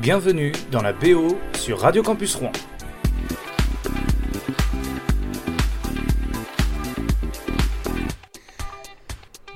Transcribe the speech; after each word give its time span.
Bienvenue 0.00 0.52
dans 0.72 0.80
la 0.80 0.94
BO 0.94 1.36
sur 1.52 1.80
Radio 1.80 2.02
Campus 2.02 2.34
Rouen. 2.34 2.52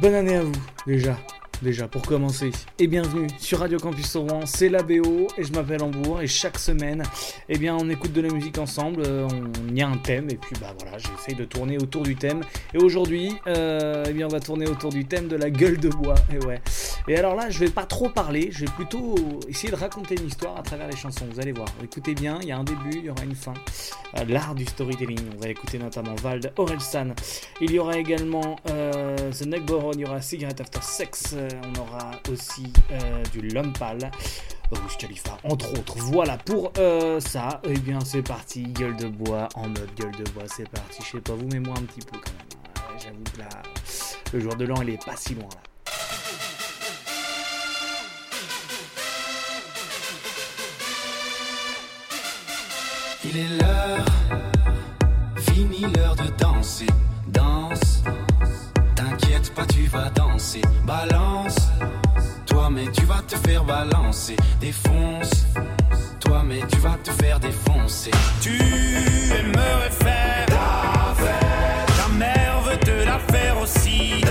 Bonne 0.01 0.13
année 0.13 0.37
à 0.37 0.43
vous 0.43 0.53
déjà 0.87 1.17
déjà 1.63 1.89
pour 1.89 2.03
commencer. 2.03 2.51
Et 2.79 2.87
bienvenue 2.87 3.29
sur 3.39 3.61
Radio 3.61 3.79
Campus 3.79 4.17
Rouen, 4.17 4.45
c'est 4.45 4.69
la 4.69 4.83
BO 4.83 5.29
et 5.39 5.45
je 5.45 5.53
m'appelle 5.53 5.83
Hambourg 5.83 6.21
et 6.21 6.27
chaque 6.27 6.59
semaine, 6.59 7.03
eh 7.49 7.57
bien 7.57 7.75
on 7.81 7.89
écoute 7.89 8.13
de 8.13 8.21
la 8.21 8.29
musique 8.29 8.59
ensemble, 8.59 9.03
euh, 9.07 9.27
on 9.27 9.75
y 9.75 9.81
a 9.81 9.89
un 9.89 9.97
thème 9.97 10.29
et 10.31 10.37
puis 10.37 10.55
bah 10.61 10.75
voilà, 10.79 10.99
j'essaye 10.99 11.35
de 11.35 11.47
tourner 11.47 11.79
autour 11.79 12.03
du 12.03 12.17
thème. 12.17 12.43
Et 12.75 12.79
aujourd'hui, 12.79 13.35
euh, 13.47 14.05
eh 14.07 14.13
bien 14.13 14.27
on 14.27 14.31
va 14.31 14.41
tourner 14.41 14.69
autour 14.69 14.91
du 14.91 15.07
thème 15.07 15.27
de 15.27 15.37
la 15.37 15.49
gueule 15.49 15.79
de 15.79 15.89
bois. 15.89 16.17
Et 16.33 16.45
ouais. 16.45 16.61
Et 17.07 17.17
alors 17.17 17.35
là, 17.35 17.51
je 17.51 17.59
vais 17.59 17.71
pas 17.71 17.85
trop 17.85 18.09
parler, 18.09 18.49
je 18.51 18.61
vais 18.61 18.71
plutôt 18.73 19.15
essayer 19.49 19.71
de 19.71 19.77
raconter 19.77 20.17
une 20.19 20.27
histoire 20.27 20.57
à 20.57 20.63
travers 20.63 20.89
les 20.89 20.97
chansons. 20.97 21.27
Vous 21.31 21.41
allez 21.41 21.53
voir. 21.53 21.69
Écoutez 21.83 22.15
bien, 22.15 22.39
il 22.41 22.49
y 22.49 22.53
a 22.53 22.59
un 22.59 22.65
début, 22.65 22.93
il 22.93 23.05
y 23.05 23.11
aura 23.11 23.25
une 23.25 23.35
fin. 23.35 23.55
Euh, 24.17 24.25
l'art 24.27 24.55
du 24.55 24.65
storytelling. 24.65 25.21
On 25.37 25.41
va 25.41 25.49
écouter 25.49 25.79
notamment 25.79 26.15
Vald 26.17 26.53
Orelsan. 26.57 27.15
Il 27.61 27.73
y 27.73 27.79
aura 27.79 27.99
également 27.99 28.57
The 28.65 29.47
Neckboron, 29.47 29.93
il 29.93 30.01
y 30.01 30.05
aura 30.05 30.21
Cigarette 30.21 30.61
After 30.61 30.81
Sex 30.83 31.35
on 31.65 31.81
aura 31.81 32.11
aussi 32.31 32.73
euh, 32.91 33.23
du 33.33 33.41
Lumpal, 33.41 34.11
Rouge 34.71 34.97
Khalifa, 34.99 35.39
entre 35.45 35.73
autres. 35.73 35.97
Voilà, 35.99 36.39
pour 36.39 36.73
euh, 36.79 37.21
ça, 37.21 37.61
et 37.65 37.73
eh 37.73 37.79
bien 37.79 38.01
c'est 38.01 38.23
parti, 38.23 38.63
gueule 38.63 38.97
de 38.97 39.09
bois, 39.09 39.49
en 39.55 39.69
mode 39.69 39.91
gueule 39.97 40.13
de 40.13 40.31
bois, 40.31 40.45
c'est 40.47 40.69
parti. 40.69 41.03
Je 41.05 41.13
sais 41.13 41.21
pas 41.21 41.35
vous, 41.35 41.49
mais 41.53 41.61
moi 41.61 41.75
un 41.79 41.83
petit 41.83 42.01
peu 42.01 42.19
quand 42.19 42.33
même. 42.33 42.99
J'avoue 43.01 43.25
que 43.35 43.39
là, 43.41 43.49
le 44.33 44.41
jour 44.41 44.55
de 44.57 44.65
l'an, 44.65 44.83
il 44.83 44.91
est 44.91 45.05
pas 45.05 45.17
si 45.17 45.35
loin 45.35 45.49
là. 45.51 45.74
Il 53.27 53.39
est 53.39 53.49
l'heure, 53.59 54.05
fini 55.37 55.81
l'heure 55.97 56.15
de 56.15 56.29
danser, 56.39 56.87
danse 57.29 58.03
T'inquiète 58.95 59.55
pas, 59.55 59.65
tu 59.67 59.87
vas 59.87 60.11
danser. 60.11 60.61
Balance. 60.87 61.57
Toi, 62.47 62.69
mais 62.71 62.87
tu 62.93 63.05
vas 63.07 63.23
te 63.27 63.37
faire 63.37 63.65
balancer. 63.65 64.37
Défonce. 64.61 65.47
Toi, 66.21 66.43
mais 66.45 66.61
tu 66.71 66.79
vas 66.79 66.99
te 67.03 67.11
faire 67.11 67.41
défoncer. 67.41 68.11
Tu 68.41 68.57
aimerais 68.57 69.91
faire 69.91 70.47
la 70.49 71.15
fête. 71.15 71.97
Ta 71.97 72.09
mère 72.15 72.61
veut 72.61 72.79
te 72.79 73.05
la 73.05 73.19
faire 73.19 73.59
aussi. 73.61 74.23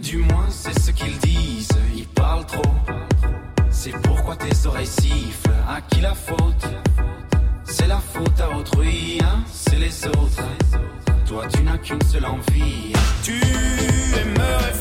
Du 0.00 0.18
moins, 0.18 0.46
c'est 0.50 0.78
ce 0.78 0.90
qu'ils 0.90 1.18
disent. 1.18 1.68
Ils 1.94 2.06
parlent 2.08 2.46
trop. 2.46 2.62
C'est 3.70 3.92
pourquoi 4.02 4.36
tes 4.36 4.66
oreilles 4.66 4.86
sifflent. 4.86 5.50
À 5.68 5.80
qui 5.80 6.00
la 6.00 6.14
faute? 6.14 6.66
C'est 7.64 7.86
la 7.86 7.98
faute 7.98 8.40
à 8.40 8.56
autrui, 8.56 9.18
hein? 9.22 9.42
C'est 9.52 9.78
les 9.78 10.06
autres. 10.06 10.44
Toi, 11.26 11.46
tu 11.48 11.62
n'as 11.62 11.78
qu'une 11.78 12.02
seule 12.02 12.26
envie. 12.26 12.92
Tu 13.22 13.40
aimerais 14.20 14.72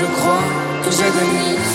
je 0.00 0.06
crois 0.06 0.42
que 0.82 0.90
j'ai 0.90 1.02
j'agonise. 1.02 1.69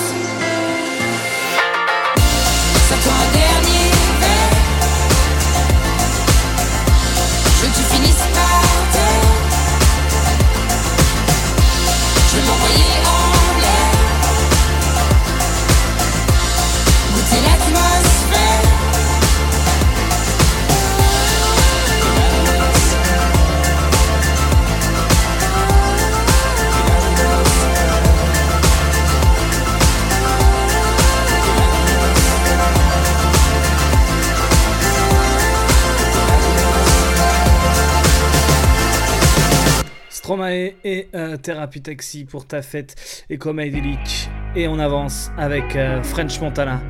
Thérapie 41.45 41.83
Taxi 41.83 42.25
pour 42.25 42.47
ta 42.47 42.63
fête 42.63 43.23
et 43.29 43.37
comme. 43.37 43.59
Et 43.59 44.67
on 44.67 44.79
avance 44.79 45.29
avec 45.37 45.75
euh, 45.75 46.01
French 46.01 46.41
Montana. 46.41 46.81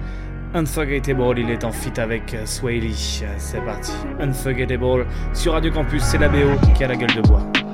Unforgettable, 0.53 1.39
il 1.39 1.49
est 1.49 1.65
en 1.65 1.73
fit 1.73 1.99
avec 1.99 2.33
euh, 2.33 2.45
Swaley. 2.45 2.93
C'est 3.37 3.65
parti. 3.65 3.91
Unforgettable 4.21 5.07
sur 5.33 5.51
Radio 5.51 5.73
Campus, 5.73 6.03
c'est 6.03 6.19
la 6.19 6.29
BO 6.29 6.55
qui 6.73 6.85
a 6.85 6.87
la 6.87 6.95
gueule 6.95 7.13
de 7.15 7.21
bois. 7.21 7.64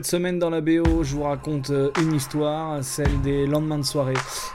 Cette 0.00 0.12
semaine 0.12 0.38
dans 0.38 0.48
la 0.48 0.62
BO, 0.62 1.04
je 1.04 1.14
vous 1.14 1.24
raconte 1.24 1.68
euh, 1.68 1.90
une 2.00 2.14
histoire, 2.14 2.82
celle 2.82 3.20
des 3.20 3.46
lendemains 3.46 3.76
de 3.76 3.84
soirée, 3.84 4.14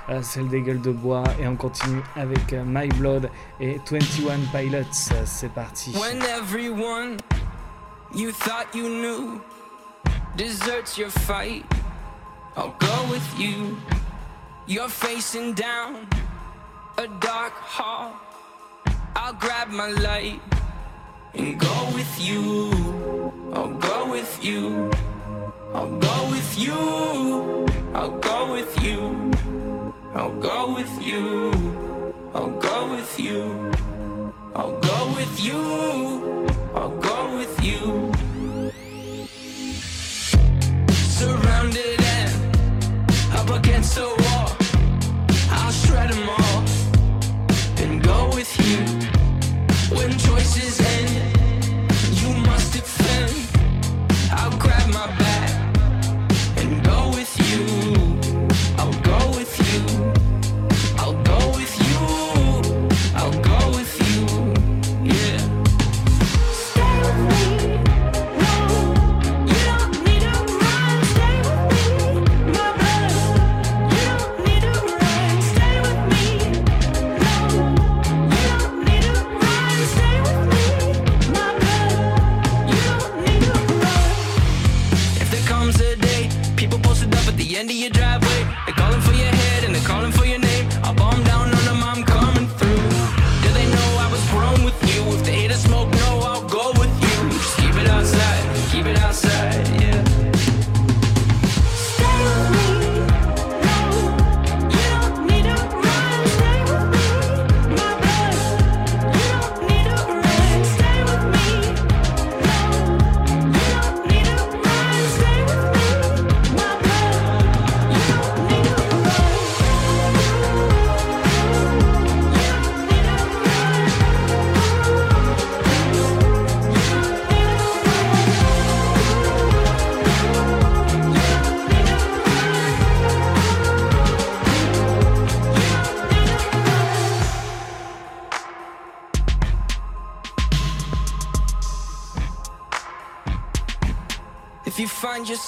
euh, 0.10 0.20
celle 0.24 0.48
des 0.48 0.62
gueules 0.62 0.82
de 0.82 0.90
bois, 0.90 1.24
et 1.40 1.48
on 1.48 1.56
continue 1.56 2.02
avec 2.16 2.52
euh, 2.52 2.64
My 2.66 2.88
Blood 2.88 3.30
et 3.60 3.80
21 3.88 4.40
Pilots. 4.52 5.14
C'est 5.26 5.54
parti. 5.54 5.92
When 5.92 6.24
everyone 6.24 7.18
you 8.16 8.32
thought 8.32 8.74
you 8.74 8.90
knew 8.90 9.40
deserts 10.36 10.98
your 10.98 11.12
fight, 11.12 11.64
I'll 12.58 12.74
go 12.80 13.12
with 13.12 13.40
you. 13.40 13.78
You're 14.68 14.90
facing 14.90 15.54
down 15.54 16.08
a 16.98 17.06
dark 17.22 17.54
hall. 17.54 18.14
I'll 19.16 19.38
grab 19.40 19.70
my 19.70 19.92
light 19.92 20.42
and 21.36 21.60
go 21.60 21.94
with 21.94 22.20
you. 22.20 22.72
I'll 23.54 23.78
go 23.78 24.10
with 24.10 24.44
you. 24.44 24.90
I'll 25.76 26.00
go 26.00 26.30
with 26.32 26.58
you. 26.58 27.68
I'll 27.94 28.18
go 28.20 28.54
with 28.54 28.82
you. 28.82 29.32
I'll 30.14 30.32
go 30.40 30.74
with 30.74 31.06
you. 31.06 31.52
I'll 32.34 32.58
go 32.62 32.92
with 32.92 33.20
you. 33.20 33.72
I'll 34.56 34.80
go 34.80 35.14
with 35.18 35.38
you. 35.38 36.48
I'll 36.74 36.98
go 37.02 37.38
with 37.38 37.62
you. 37.62 38.10
Surrounded 40.94 42.00
and 42.00 42.32
up 43.34 43.50
against 43.50 43.96
the 43.96 44.08
wall. 44.24 44.56
I'll 45.52 45.74
shred 45.74 46.10
them 46.10 46.30
all 46.30 46.64
and 47.84 48.02
go 48.02 48.30
with 48.34 48.52
you. 48.66 48.80
When 49.98 50.18
choices 50.18 50.80
end, 50.80 51.35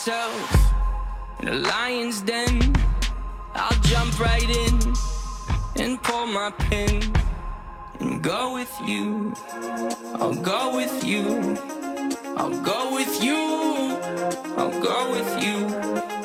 yourself 0.07 0.71
in 1.41 1.49
a 1.49 1.53
lion's 1.53 2.21
den, 2.21 2.73
I'll 3.53 3.77
jump 3.81 4.17
right 4.21 4.49
in 4.49 4.93
and 5.75 6.01
pull 6.01 6.27
my 6.27 6.49
pin 6.51 7.13
and 7.99 8.23
go 8.23 8.53
with 8.53 8.73
you. 8.85 9.33
I'll 10.15 10.33
go 10.33 10.77
with 10.77 11.03
you. 11.03 11.57
I'll 12.37 12.61
go 12.63 12.93
with 12.93 13.21
you. 13.21 13.97
I'll 14.55 14.81
go 14.81 15.11
with 15.11 15.43
you. 15.43 16.16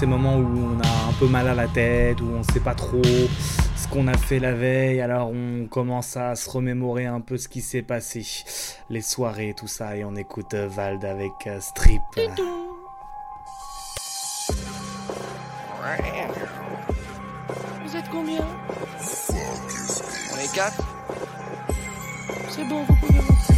Ces 0.00 0.06
moments 0.06 0.36
où 0.36 0.76
on 0.76 0.80
a 0.80 1.10
un 1.10 1.12
peu 1.18 1.26
mal 1.26 1.46
à 1.46 1.54
la 1.54 1.68
tête, 1.68 2.22
où 2.22 2.28
on 2.30 2.42
sait 2.42 2.60
pas 2.60 2.74
trop 2.74 3.02
ce 3.04 3.86
qu'on 3.90 4.08
a 4.08 4.16
fait 4.16 4.38
la 4.38 4.54
veille, 4.54 5.02
alors 5.02 5.28
on 5.28 5.66
commence 5.66 6.16
à 6.16 6.36
se 6.36 6.48
remémorer 6.48 7.04
un 7.04 7.20
peu 7.20 7.36
ce 7.36 7.48
qui 7.48 7.60
s'est 7.60 7.82
passé, 7.82 8.24
les 8.88 9.02
soirées, 9.02 9.52
tout 9.54 9.66
ça, 9.66 9.96
et 9.96 10.04
on 10.06 10.16
écoute 10.16 10.54
Vald 10.54 11.04
avec 11.04 11.32
euh, 11.46 11.60
Strip. 11.60 12.00
Vous 17.84 17.96
êtes 17.96 18.08
combien? 18.10 18.46
On 20.32 20.36
est 20.38 20.54
quatre. 20.54 20.82
C'est 22.48 22.64
bon, 22.64 22.84
vous 22.88 22.96
pouvez 22.96 23.18
rentrer. 23.18 23.54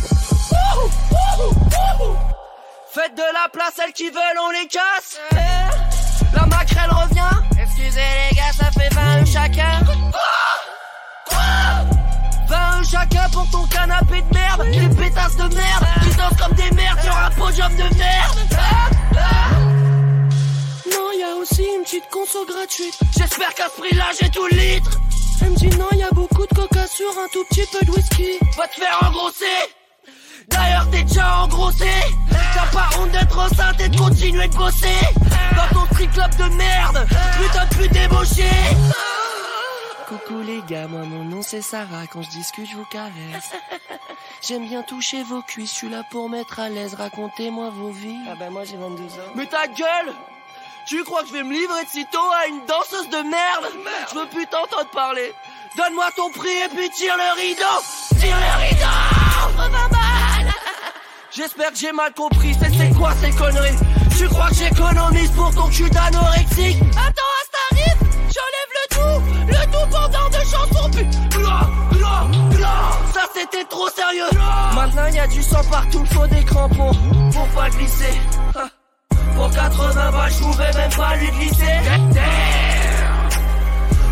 Faites 2.90 3.14
de 3.14 3.32
la 3.32 3.48
place, 3.52 3.74
celles 3.76 3.92
qui 3.92 4.10
veulent, 4.10 4.40
on 4.44 4.50
les 4.50 4.66
casse. 4.66 5.20
La 6.34 6.46
maquerelle 6.46 6.90
revient. 6.90 7.60
Excusez 7.60 8.00
les 8.30 8.36
gars, 8.36 8.52
ça 8.52 8.70
fait 8.70 8.92
20 8.94 9.24
chacun. 9.24 9.80
Quoi 11.26 11.38
20 12.48 12.82
chacun 12.90 13.28
pour 13.30 13.48
ton 13.50 13.66
canapé 13.66 14.22
de 14.22 14.34
merde. 14.34 14.62
Les 14.70 14.88
pétasses 14.88 15.36
de 15.36 15.54
merde 15.54 15.86
qui 16.02 16.16
dansent 16.16 16.40
comme 16.40 16.56
des 16.56 16.70
merdes 16.72 17.00
sur 17.00 17.16
un 17.16 17.30
podium 17.30 17.72
de 17.72 17.96
merde. 17.96 18.38
Non, 20.90 21.12
y 21.18 21.22
a 21.22 21.34
aussi 21.40 21.64
une 21.76 21.82
petite 21.82 22.08
conso 22.10 22.44
gratuite. 22.46 22.98
J'espère 23.16 23.54
qu'à 23.54 23.68
ce 23.74 23.80
prix-là, 23.80 24.06
j'ai 24.20 24.28
tout 24.30 24.46
le 24.50 24.56
litre. 24.56 24.98
Elle 25.40 25.50
me 25.50 25.56
dit 25.56 25.76
non, 25.78 25.88
y 25.92 26.02
a 26.02 26.10
beaucoup 26.10 26.46
de 26.46 26.54
coca 26.54 26.86
sur 26.86 27.10
un 27.18 27.28
tout 27.32 27.44
petit 27.50 27.66
peu 27.72 27.84
de 27.84 27.90
whisky. 27.90 28.38
Va 28.56 28.68
te 28.68 28.74
faire 28.74 28.98
engrosser. 29.02 29.81
D'ailleurs, 30.48 30.88
t'es 30.90 31.02
déjà 31.02 31.42
engrossé. 31.42 31.90
T'as 32.30 32.66
pas 32.66 32.88
honte 32.98 33.10
d'être 33.10 33.38
enceinte 33.38 33.80
et 33.80 33.88
de 33.88 33.96
continuer 33.96 34.48
de 34.48 34.56
bosser. 34.56 34.88
Dans 35.56 35.80
ton 35.80 35.86
strip 35.92 36.12
club 36.12 36.34
de 36.36 36.54
merde. 36.56 37.06
Putain 37.40 37.64
de 37.66 37.74
pute 37.74 37.92
débauché. 37.92 38.48
Coucou 40.08 40.40
les 40.42 40.60
gars, 40.62 40.88
moi 40.88 41.02
mon 41.02 41.24
nom 41.24 41.42
c'est 41.42 41.62
Sarah. 41.62 42.06
Quand 42.12 42.22
je 42.22 42.28
discute, 42.30 42.68
je 42.70 42.76
vous 42.76 42.84
caresse. 42.84 43.50
J'aime 44.46 44.66
bien 44.68 44.82
toucher 44.82 45.22
vos 45.22 45.40
cuisses. 45.42 45.70
Je 45.70 45.76
suis 45.76 45.88
là 45.88 46.02
pour 46.10 46.28
mettre 46.28 46.60
à 46.60 46.68
l'aise. 46.68 46.94
Racontez-moi 46.94 47.70
vos 47.70 47.90
vies. 47.90 48.18
Ah 48.30 48.34
bah 48.38 48.50
moi 48.50 48.64
j'ai 48.64 48.76
22 48.76 49.02
ans. 49.04 49.32
Mais 49.34 49.46
ta 49.46 49.66
gueule 49.68 50.12
Tu 50.86 51.02
crois 51.04 51.22
que 51.22 51.28
je 51.28 51.32
vais 51.32 51.44
me 51.44 51.52
livrer 51.52 51.84
de 51.84 51.88
sitôt 51.88 52.18
à 52.42 52.46
une 52.48 52.64
danseuse 52.66 53.08
de 53.08 53.22
merde? 53.28 53.72
Je 54.12 54.18
veux 54.18 54.26
plus 54.26 54.46
t'entendre 54.46 54.90
parler. 54.90 55.32
Donne-moi 55.76 56.10
ton 56.16 56.30
prix 56.30 56.50
et 56.50 56.68
puis 56.68 56.90
tire 56.90 57.16
le 57.16 57.40
rideau 57.40 58.20
Tire 58.20 58.36
le 58.36 58.68
rideau 58.68 58.86
80 59.56 59.88
balles 59.90 60.21
J'espère 61.34 61.72
que 61.72 61.78
j'ai 61.78 61.92
mal 61.92 62.12
compris, 62.12 62.54
c'est 62.60 62.70
c'est 62.76 62.90
quoi 62.90 63.12
ces 63.22 63.30
conneries? 63.30 63.76
Tu 64.18 64.28
crois 64.28 64.48
que 64.50 64.54
j'économise 64.54 65.30
pour 65.30 65.50
ton 65.54 65.66
cul 65.68 65.88
d'anorexique? 65.88 66.76
Attends, 66.90 67.32
arrive 67.70 67.96
J'enlève 68.34 68.70
le 68.76 68.84
tout. 68.94 69.48
Le 69.48 69.64
tout 69.72 69.90
pendant 69.90 70.28
deux 70.28 70.44
chansons 70.44 70.90
puis 70.90 71.06
Blah, 71.38 71.70
blah, 71.90 72.26
blah. 72.50 72.98
Ça 73.14 73.22
c'était 73.34 73.64
trop 73.64 73.88
sérieux. 73.88 74.28
Maintenant 74.74 75.06
y 75.06 75.18
a 75.18 75.26
du 75.26 75.42
sang 75.42 75.62
partout, 75.70 76.04
faut 76.12 76.26
des 76.26 76.44
crampons. 76.44 76.92
Pour 77.32 77.48
pas 77.48 77.70
glisser. 77.70 78.20
Ah. 78.54 78.68
Pour 79.34 79.50
80 79.50 80.10
balles, 80.12 80.32
je 80.32 80.38
pouvais 80.38 80.72
même 80.74 80.92
pas 80.92 81.16
lui 81.16 81.30
glisser. 81.30 81.80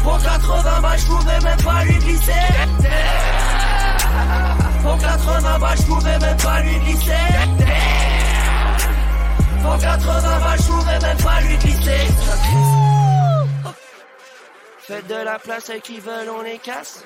Pour 0.03 0.19
80 0.23 0.81
balles, 0.81 0.99
je 0.99 1.05
pouvais 1.05 1.41
même 1.41 1.62
pas 1.62 1.85
lui 1.85 1.99
glisser. 1.99 2.33
Pour 4.83 4.99
80 4.99 5.59
balles, 5.59 5.77
je 5.79 5.83
pouvais 5.83 6.19
même 6.19 6.37
pas 6.37 6.61
lui 6.61 6.79
glisser. 6.79 7.13
Pour 9.63 9.79
80 9.79 10.41
balles, 10.41 10.59
je 10.59 10.67
pouvais 10.67 10.99
même 10.99 11.17
pas 11.19 11.41
lui 11.43 11.57
glisser. 11.59 12.07
Faites 14.79 15.07
de 15.07 15.15
la 15.15 15.39
place 15.39 15.71
à 15.71 15.79
qui 15.79 16.01
veulent, 16.01 16.31
on 16.37 16.43
les 16.43 16.59
casse. 16.59 17.05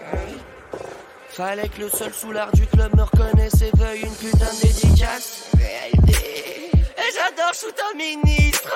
Fallait 1.29 1.69
que 1.69 1.81
le 1.81 1.89
seul 1.91 2.15
soulard 2.15 2.53
du 2.53 2.65
club 2.67 2.95
me 2.97 3.03
reconnaisse 3.03 3.61
et 3.61 3.71
veuille 3.77 4.03
une 4.03 4.15
putain 4.15 4.47
de 4.47 4.61
dédicace. 4.63 5.51
Et 5.59 7.11
j'adore 7.13 7.53
shoot 7.55 7.75
un 7.93 7.97
ministre. 7.97 8.71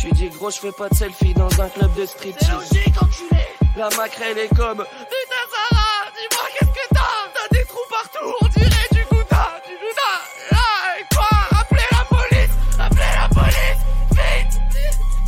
Tu 0.00 0.10
dis 0.12 0.30
gros, 0.30 0.50
je 0.50 0.58
fais 0.58 0.72
pas 0.72 0.88
de 0.88 0.94
selfie 0.94 1.34
dans 1.34 1.60
un 1.60 1.68
club 1.68 1.94
de 1.94 2.06
striptease. 2.06 2.48
C'est 2.48 2.76
logique, 2.76 3.02
enculé. 3.02 3.42
La 3.76 3.88
maquerelle 3.90 4.38
est 4.38 4.54
comme. 4.56 4.84
On 8.40 8.46
dirait 8.48 8.88
du 8.92 9.04
gouda, 9.10 9.60
du 9.66 9.74
gouda. 9.82 10.12
Là, 10.50 10.58
quoi 11.14 11.60
Appelez 11.60 11.88
la 11.90 12.04
police, 12.16 12.50
appelez 12.78 13.12
la 13.20 13.28
police, 13.28 13.78
vite 14.10 14.60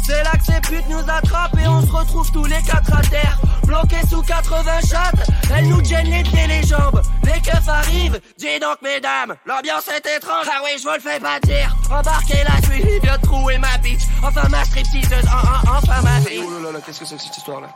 c'est 0.06 0.22
là 0.22 0.32
que 0.32 0.44
ces 0.44 0.60
putes 0.60 0.88
nous 0.88 0.98
attrapent 1.10 1.56
et 1.58 1.66
on 1.66 1.80
se 1.80 1.90
retrouve 1.90 2.30
tous 2.30 2.44
les 2.44 2.60
quatre 2.62 2.92
à 2.94 3.00
terre. 3.02 3.38
Bloqués 3.64 4.06
sous 4.10 4.20
80 4.20 4.80
chattes, 4.86 5.26
elles 5.54 5.66
nous 5.68 5.82
gênent 5.82 6.10
les 6.10 6.22
pieds 6.22 6.44
et 6.44 6.46
les 6.46 6.62
jambes. 6.66 7.00
Les 7.24 7.40
keufs 7.40 7.66
arrivent, 7.68 8.20
dis 8.36 8.58
donc 8.60 8.82
mesdames, 8.82 9.34
l'ambiance 9.46 9.88
est 9.88 10.06
étrange. 10.16 10.44
Ah 10.52 10.60
oui, 10.62 10.72
je 10.76 10.82
vous 10.86 10.92
le 10.94 11.00
fais 11.00 11.18
pas 11.18 11.40
dire. 11.40 11.74
Embarquez 11.90 12.44
la 12.44 12.60
suite, 12.62 12.84
il 12.86 13.00
vient 13.00 13.16
de 13.16 13.22
trouver 13.22 13.56
ma 13.56 13.78
bitch. 13.78 14.02
Enfin 14.22 14.46
ma 14.50 14.62
stripteaseuse, 14.66 15.24
en, 15.26 15.70
en, 15.70 15.78
enfin 15.78 16.02
ma 16.02 16.20
fille. 16.20 16.44
Oh 16.46 16.62
là 16.62 16.72
là, 16.72 16.80
qu'est-ce 16.84 17.00
que 17.00 17.06
c'est 17.06 17.16
que 17.16 17.22
cette 17.22 17.36
histoire-là? 17.38 17.68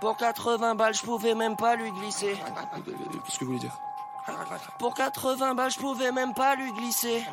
Pour 0.00 0.16
80 0.16 0.74
balles, 0.74 0.94
je 0.94 1.02
pouvais 1.02 1.34
même 1.36 1.56
pas 1.56 1.76
lui 1.76 1.92
glisser. 1.92 2.36
Qu'est-ce 3.24 3.38
que 3.38 3.44
vous 3.44 3.52
voulez 3.52 3.60
dire? 3.60 3.78
Pour 4.78 4.94
80 4.94 5.54
balles, 5.54 5.70
je 5.70 5.78
pouvais 5.78 6.12
même 6.12 6.34
pas 6.34 6.54
lui 6.54 6.72
glisser. 6.72 7.24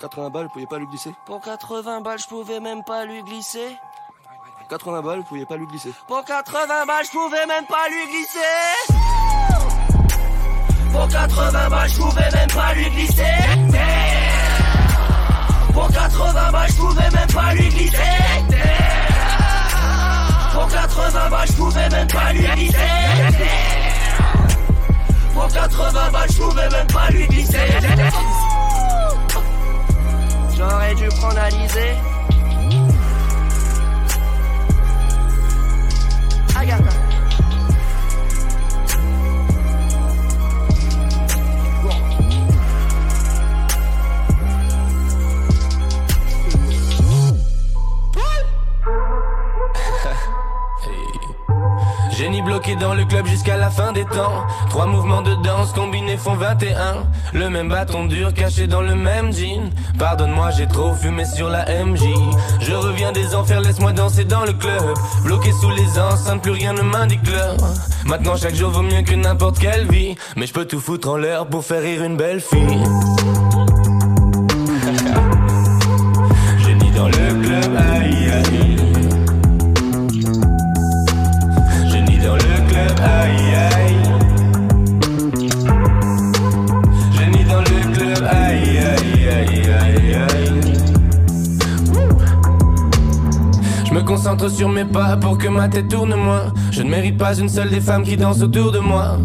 80 0.00 0.30
balles, 0.30 0.44
vous 0.44 0.52
pouviez 0.52 0.66
pas 0.66 0.78
lui 0.78 0.86
glisser? 0.86 1.14
Pour 1.26 1.40
80 1.40 2.00
balles, 2.00 2.18
je 2.18 2.26
pouvais 2.26 2.60
même 2.60 2.82
pas 2.84 3.04
lui 3.04 3.22
glisser. 3.22 3.76
80 4.68 5.02
balles, 5.02 5.18
vous 5.18 5.24
pouviez 5.24 5.46
pas 5.46 5.56
lui 5.56 5.66
glisser? 5.66 5.92
Pour 6.06 6.24
80 6.24 6.86
balles, 6.86 7.04
je 7.04 7.10
pouvais 7.10 7.46
même 7.46 7.66
pas 7.66 7.88
lui 7.88 8.06
glisser. 8.06 8.38
Pour 10.92 11.08
80 11.08 11.68
balles, 11.68 11.88
je 11.88 11.96
pouvais 11.96 12.30
même 12.30 12.48
pas 12.48 12.74
lui 12.74 12.90
glisser. 12.90 13.22
Pour 15.72 15.88
80 15.88 16.50
balles, 16.52 16.68
je 16.70 16.76
pouvais 16.76 17.10
même 17.10 17.28
pas 17.32 17.54
lui 17.54 17.68
glisser. 17.68 17.96
Pour 20.52 20.68
80 20.68 21.28
balles, 21.30 21.46
je 21.46 21.52
pouvais 21.52 21.88
même 21.88 22.08
pas 22.08 22.32
lui 22.32 22.46
glisser. 22.46 23.79
Pour 25.40 25.48
80 25.48 26.10
balles, 26.10 26.28
je 26.30 26.36
pouvais 26.38 26.68
même 26.68 26.86
pas 26.88 27.08
lui 27.08 27.26
glisser. 27.26 27.56
J'aurais 30.54 30.94
dû 30.94 31.08
prendre 31.08 31.38
Alizé. 31.38 31.94
Génie 52.20 52.42
bloqué 52.42 52.76
dans 52.76 52.92
le 52.92 53.06
club 53.06 53.26
jusqu'à 53.26 53.56
la 53.56 53.70
fin 53.70 53.92
des 53.92 54.04
temps. 54.04 54.44
Trois 54.68 54.84
mouvements 54.84 55.22
de 55.22 55.34
danse 55.42 55.72
combinés 55.72 56.18
font 56.18 56.34
21. 56.34 57.06
Le 57.32 57.48
même 57.48 57.70
bâton 57.70 58.04
dur 58.04 58.34
caché 58.34 58.66
dans 58.66 58.82
le 58.82 58.94
même 58.94 59.32
jean. 59.32 59.70
Pardonne-moi, 59.98 60.50
j'ai 60.50 60.66
trop 60.66 60.92
fumé 60.92 61.24
sur 61.24 61.48
la 61.48 61.64
MJ. 61.82 62.02
Je 62.60 62.74
reviens 62.74 63.12
des 63.12 63.34
enfers, 63.34 63.62
laisse-moi 63.62 63.92
danser 63.92 64.24
dans 64.24 64.44
le 64.44 64.52
club. 64.52 64.82
Bloqué 65.24 65.50
sous 65.50 65.70
les 65.70 65.98
enceintes, 65.98 66.42
plus 66.42 66.52
rien 66.52 66.74
ne 66.74 66.82
m'indique 66.82 67.26
l'heure. 67.26 67.56
Maintenant, 68.04 68.36
chaque 68.36 68.54
jour 68.54 68.70
vaut 68.70 68.82
mieux 68.82 69.00
que 69.00 69.14
n'importe 69.14 69.58
quelle 69.58 69.90
vie. 69.90 70.14
Mais 70.36 70.46
je 70.46 70.52
peux 70.52 70.66
tout 70.66 70.80
foutre 70.80 71.08
en 71.08 71.16
l'air 71.16 71.46
pour 71.46 71.64
faire 71.64 71.80
rire 71.80 72.02
une 72.02 72.18
belle 72.18 72.42
fille. 72.42 72.84
Sur 94.48 94.70
mes 94.70 94.86
pas 94.86 95.18
pour 95.18 95.36
que 95.36 95.48
ma 95.48 95.68
tête 95.68 95.88
tourne 95.88 96.14
moins. 96.14 96.52
Je 96.70 96.82
ne 96.82 96.88
mérite 96.88 97.18
pas 97.18 97.38
une 97.38 97.48
seule 97.48 97.68
des 97.68 97.80
femmes 97.80 98.02
qui 98.02 98.16
dansent 98.16 98.42
autour 98.42 98.72
de 98.72 98.78
moi. 98.78 99.18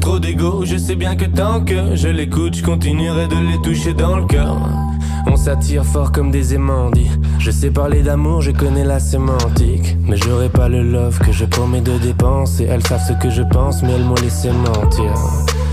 Trop 0.00 0.18
d'ego, 0.18 0.64
je 0.64 0.76
sais 0.76 0.96
bien 0.96 1.14
que 1.14 1.26
tant 1.26 1.60
que 1.60 1.94
je 1.94 2.08
l'écoute, 2.08 2.56
je 2.56 2.64
continuerai 2.64 3.28
de 3.28 3.36
les 3.36 3.62
toucher 3.62 3.94
dans 3.94 4.16
le 4.16 4.26
cœur. 4.26 4.56
On 5.28 5.36
s'attire 5.36 5.84
fort 5.84 6.10
comme 6.10 6.32
des 6.32 6.54
aimants, 6.54 6.90
dit. 6.90 7.08
Je 7.38 7.52
sais 7.52 7.70
parler 7.70 8.02
d'amour, 8.02 8.42
je 8.42 8.50
connais 8.50 8.84
la 8.84 8.98
sémantique. 8.98 9.96
Mais 10.06 10.16
j'aurai 10.16 10.48
pas 10.48 10.68
le 10.68 10.82
love 10.82 11.18
que 11.20 11.30
je 11.32 11.44
promets 11.44 11.80
de 11.80 11.96
dépenser. 11.98 12.66
Elles 12.68 12.86
savent 12.86 13.06
ce 13.06 13.12
que 13.12 13.30
je 13.30 13.42
pense, 13.42 13.82
mais 13.82 13.92
elles 13.92 14.04
m'ont 14.04 14.16
laissé 14.16 14.50
mentir. 14.50 15.14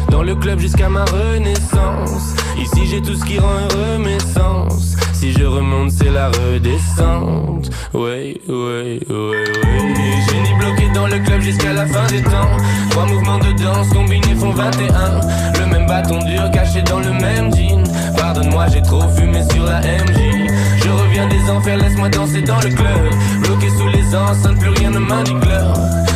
Dans 0.10 0.24
le 0.24 0.36
club 0.36 0.60
jusqu'à 0.60 0.90
ma 0.90 1.06
renaissance. 1.06 2.36
Ici 2.58 2.88
j'ai 2.90 3.02
tout 3.02 3.16
ce 3.16 3.26
qui 3.26 3.40
rend 3.40 3.48
heureux 3.48 3.98
mes 4.00 4.20
sens. 4.20 4.96
Si 5.14 5.32
je 5.32 5.46
remonte, 5.46 5.92
c'est 5.92 6.12
la 6.12 6.28
redescente. 6.28 7.70
Oui, 7.94 8.40
oui, 8.48 9.00
oui, 9.00 9.00
oui. 9.10 9.96
Génie 10.30 10.54
bloqué 10.60 10.90
dans 10.94 11.08
le 11.08 11.20
club 11.20 11.42
jusqu'à 11.42 11.74
la 11.74 11.86
fin 11.86 12.06
des 12.08 12.22
temps. 12.22 12.58
Trois 12.90 13.06
mouvements 13.06 13.40
de 13.40 13.52
danse 13.64 13.90
combinés 13.90 14.36
font 14.36 14.52
21. 14.52 15.22
Le 15.60 15.66
même 15.72 15.88
bâton 15.88 16.20
dur 16.20 16.52
caché 16.52 16.82
dans 16.84 17.00
le 17.00 17.12
même 17.12 17.54
jean. 17.56 17.84
Pardonne-moi, 18.18 18.68
j'ai 18.74 18.82
trop 18.82 19.08
fumé 19.10 19.42
sur 19.52 19.64
la 19.64 19.80
MJ. 19.80 20.52
Je 20.84 20.90
reviens 20.90 21.28
des 21.28 21.50
enfers, 21.50 21.78
laisse-moi 21.78 22.10
danser 22.10 22.42
dans 22.42 22.60
le 22.60 22.70
club. 22.70 23.10
Bloqué 23.42 23.70
sous 23.70 23.88
les 23.88 24.16
enceintes, 24.16 24.60
plus 24.60 24.70
rien 24.70 24.92
ne 24.92 25.00
m'indique 25.00 25.44
l'heure. 25.46 25.74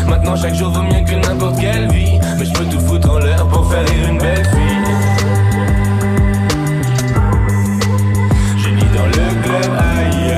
Maintenant, 0.09 0.35
chaque 0.35 0.55
jour 0.55 0.71
vaut 0.71 0.81
mieux 0.81 1.03
que 1.05 1.13
n'importe 1.15 1.59
quelle 1.59 1.87
vie. 1.91 2.19
Mais 2.37 2.45
je 2.45 2.51
peux 2.53 2.65
tout 2.65 2.79
foutre 2.79 3.11
en 3.11 3.19
l'air 3.19 3.47
pour 3.47 3.71
faire 3.71 3.85
rire 3.87 4.09
une 4.09 4.17
belle 4.17 4.43
fille. 4.45 4.81
Génie 8.57 8.89
dans 8.95 9.05
le 9.05 9.11
club, 9.43 9.71
aïe. 9.77 10.33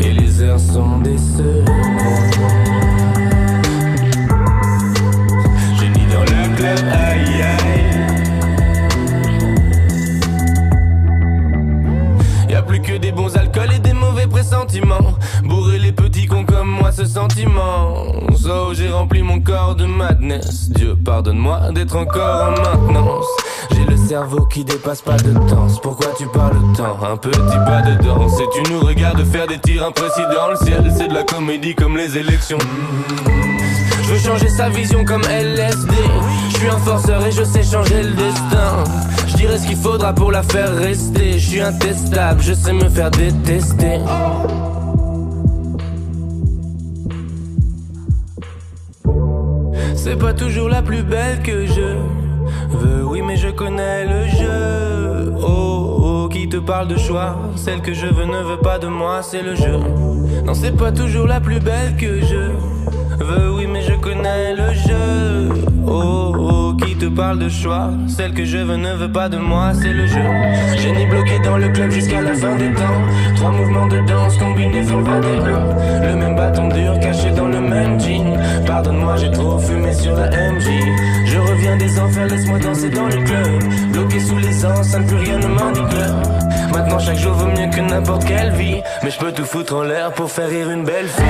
Et 0.00 0.12
les 0.12 0.42
heures 0.42 0.60
sont 0.60 0.98
des 0.98 1.18
seuls. 1.18 1.64
Génie 5.78 6.06
dans 6.12 6.22
le 6.22 6.56
club, 6.56 6.78
aïe 6.92 7.42
aïe. 7.42 7.96
Y 12.48 12.54
a 12.54 12.62
plus 12.62 12.80
que 12.80 12.96
des 12.96 13.12
bons 13.12 13.36
alcools 13.36 13.72
et 13.74 13.80
des 13.80 13.92
mauvais 13.92 14.26
pressentiments. 14.26 15.18
Bourrer 15.44 15.78
les 15.78 15.92
petits 15.92 16.20
moi 16.28 16.49
ce 17.00 17.06
sentiment. 17.06 17.94
So 18.36 18.74
j'ai 18.74 18.88
rempli 18.88 19.22
mon 19.22 19.40
corps 19.40 19.74
de 19.74 19.86
madness. 19.86 20.68
Dieu 20.70 20.96
pardonne-moi 21.02 21.72
d'être 21.72 21.96
encore 21.96 22.48
en 22.48 22.50
maintenance. 22.50 23.26
J'ai 23.72 23.84
le 23.84 23.96
cerveau 23.96 24.44
qui 24.44 24.64
dépasse 24.64 25.00
pas 25.00 25.16
de 25.16 25.32
danse. 25.48 25.80
Pourquoi 25.80 26.08
tu 26.18 26.26
parles 26.26 26.58
tant 26.76 26.98
Un 27.02 27.16
petit 27.16 27.58
pas 27.64 27.80
de 27.82 28.02
danse. 28.04 28.38
Et 28.40 28.48
tu 28.52 28.70
nous 28.70 28.80
regardes 28.80 29.24
faire 29.24 29.46
des 29.46 29.58
tirs 29.58 29.86
imprécis 29.86 30.26
dans 30.34 30.48
le 30.48 30.56
ciel. 30.56 30.92
C'est 30.94 31.08
de 31.08 31.14
la 31.14 31.22
comédie 31.22 31.74
comme 31.74 31.96
les 31.96 32.18
élections. 32.18 32.58
Je 34.02 34.02
Je 34.02 34.12
veux 34.12 34.18
changer 34.18 34.48
sa 34.50 34.68
vision 34.68 35.02
comme 35.04 35.22
LSD. 35.22 35.94
Je 36.50 36.56
suis 36.58 36.68
un 36.68 36.78
forceur 36.78 37.24
et 37.24 37.32
je 37.32 37.44
sais 37.44 37.62
changer 37.62 38.02
le 38.02 38.10
destin. 38.10 38.84
Je 39.26 39.36
dirais 39.36 39.58
ce 39.58 39.66
qu'il 39.66 39.76
faudra 39.76 40.12
pour 40.12 40.32
la 40.32 40.42
faire 40.42 40.74
rester. 40.74 41.38
Je 41.38 41.48
suis 41.48 41.60
intestable, 41.60 42.42
je 42.42 42.52
sais 42.52 42.74
me 42.74 42.90
faire 42.90 43.10
détester. 43.10 44.00
C'est 50.02 50.16
pas 50.16 50.32
toujours 50.32 50.70
la 50.70 50.80
plus 50.80 51.02
belle 51.02 51.42
que 51.42 51.66
je 51.66 51.98
veux, 52.70 53.04
oui, 53.04 53.20
mais 53.20 53.36
je 53.36 53.48
connais 53.48 54.06
le 54.06 54.26
jeu. 54.28 55.34
Oh, 55.42 56.00
oh, 56.02 56.28
qui 56.32 56.48
te 56.48 56.56
parle 56.56 56.88
de 56.88 56.96
choix? 56.96 57.36
Celle 57.54 57.82
que 57.82 57.92
je 57.92 58.06
veux 58.06 58.24
ne 58.24 58.42
veut 58.42 58.56
pas 58.56 58.78
de 58.78 58.86
moi, 58.86 59.22
c'est 59.22 59.42
le 59.42 59.54
jeu. 59.54 59.76
Non, 60.42 60.54
c'est 60.54 60.74
pas 60.74 60.90
toujours 60.90 61.26
la 61.26 61.38
plus 61.38 61.60
belle 61.60 61.96
que 61.98 62.18
je 62.22 62.50
veux, 63.22 63.52
oui, 63.54 63.66
mais 63.70 63.82
je 63.82 63.92
connais 63.92 64.54
le 64.54 64.72
jeu. 64.72 65.48
Oh, 65.86 66.34
oh, 66.34 66.74
qui 66.82 66.89
te 67.00 67.06
parle 67.06 67.38
de 67.38 67.48
choix 67.48 67.90
Celle 68.08 68.34
que 68.34 68.44
je 68.44 68.58
veux 68.58 68.76
ne 68.76 68.94
veut 68.94 69.10
pas 69.10 69.30
de 69.30 69.38
moi, 69.38 69.72
c'est 69.72 69.92
le 69.92 70.06
jeu. 70.06 70.20
Génie 70.76 71.06
bloqué 71.06 71.38
dans 71.42 71.56
le 71.56 71.68
club 71.70 71.90
jusqu'à 71.90 72.20
la 72.20 72.34
fin 72.34 72.54
des 72.56 72.72
temps. 72.74 73.00
Trois 73.36 73.50
mouvements 73.52 73.86
de 73.86 74.00
danse 74.06 74.36
combinés 74.36 74.82
font 74.82 75.00
21. 75.00 76.06
Le 76.06 76.16
même 76.16 76.36
bâton 76.36 76.68
dur 76.68 77.00
caché 77.00 77.30
dans 77.30 77.48
le 77.48 77.60
même 77.60 77.98
jean. 77.98 78.36
Pardonne-moi, 78.66 79.16
j'ai 79.16 79.30
trop 79.30 79.58
fumé 79.58 79.94
sur 79.94 80.14
la 80.14 80.28
MJ. 80.28 80.68
Je 81.24 81.38
reviens 81.38 81.76
des 81.78 81.98
enfers, 81.98 82.26
laisse-moi 82.26 82.58
danser 82.58 82.90
dans 82.90 83.06
le 83.06 83.24
club. 83.24 83.62
Bloqué 83.92 84.20
sous 84.20 84.38
les 84.38 84.66
enceintes, 84.66 85.06
plus 85.06 85.16
rien 85.16 85.38
ne 85.38 85.46
m'indique. 85.46 86.39
Maintenant, 86.72 86.98
chaque 86.98 87.16
jour 87.16 87.32
vaut 87.34 87.46
mieux 87.46 87.68
que 87.68 87.80
n'importe 87.80 88.24
quelle 88.24 88.52
vie. 88.52 88.82
Mais 89.02 89.10
je 89.10 89.18
peux 89.18 89.32
tout 89.32 89.44
foutre 89.44 89.74
en 89.74 89.82
l'air 89.82 90.12
pour 90.12 90.30
faire 90.30 90.48
rire 90.48 90.70
une 90.70 90.84
belle 90.84 91.08
fille. 91.08 91.24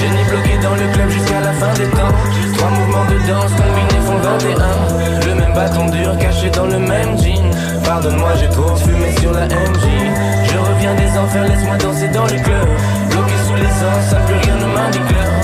Génie 0.00 0.24
bloqué 0.28 0.58
dans 0.62 0.74
le 0.74 0.92
club 0.92 1.08
jusqu'à 1.10 1.40
la 1.40 1.52
fin 1.52 1.72
des 1.74 1.88
temps. 1.90 2.14
Trois 2.56 2.70
mouvements 2.70 3.04
de 3.04 3.18
danse 3.28 3.52
combinés 3.52 4.02
font 4.04 4.18
21. 4.18 5.28
Le 5.28 5.34
même 5.34 5.54
bâton 5.54 5.86
dur 5.86 6.18
caché 6.18 6.50
dans 6.50 6.66
le 6.66 6.78
même 6.78 7.18
jean. 7.18 7.50
Pardonne-moi, 7.84 8.30
j'ai 8.40 8.48
trop 8.48 8.74
fumé 8.76 9.12
sur 9.20 9.32
la 9.32 9.46
MJ. 9.46 9.86
Je 10.44 10.58
reviens 10.58 10.94
des 10.94 11.18
enfers, 11.18 11.48
laisse-moi 11.48 11.76
danser 11.76 12.08
dans 12.08 12.24
le 12.24 12.38
club. 12.42 12.68
Bloqué 13.10 13.34
sous 13.46 13.54
les 13.54 13.66
enceintes, 13.66 14.26
plus 14.26 14.34
rien 14.34 14.56
ne 14.56 14.66
m'indique 14.74 15.10
l'heure. 15.10 15.42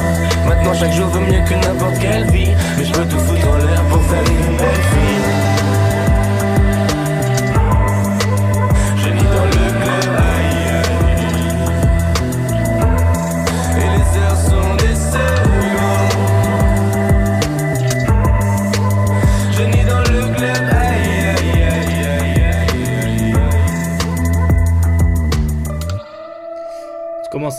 Maintenant 0.48 0.74
chaque 0.74 0.92
jour 0.92 1.06
vaut 1.08 1.20
mieux 1.20 1.44
que 1.44 1.54
n'importe 1.54 1.98
quelle 2.00 2.24
vie 2.30 2.48
Mais 2.78 2.84
je 2.84 2.92
peux 2.92 3.04
tout 3.04 3.18
foutre 3.18 3.48
en 3.48 3.56
l'air 3.58 3.82
pour 3.90 4.02
faire 4.02 4.24
rire 4.24 4.57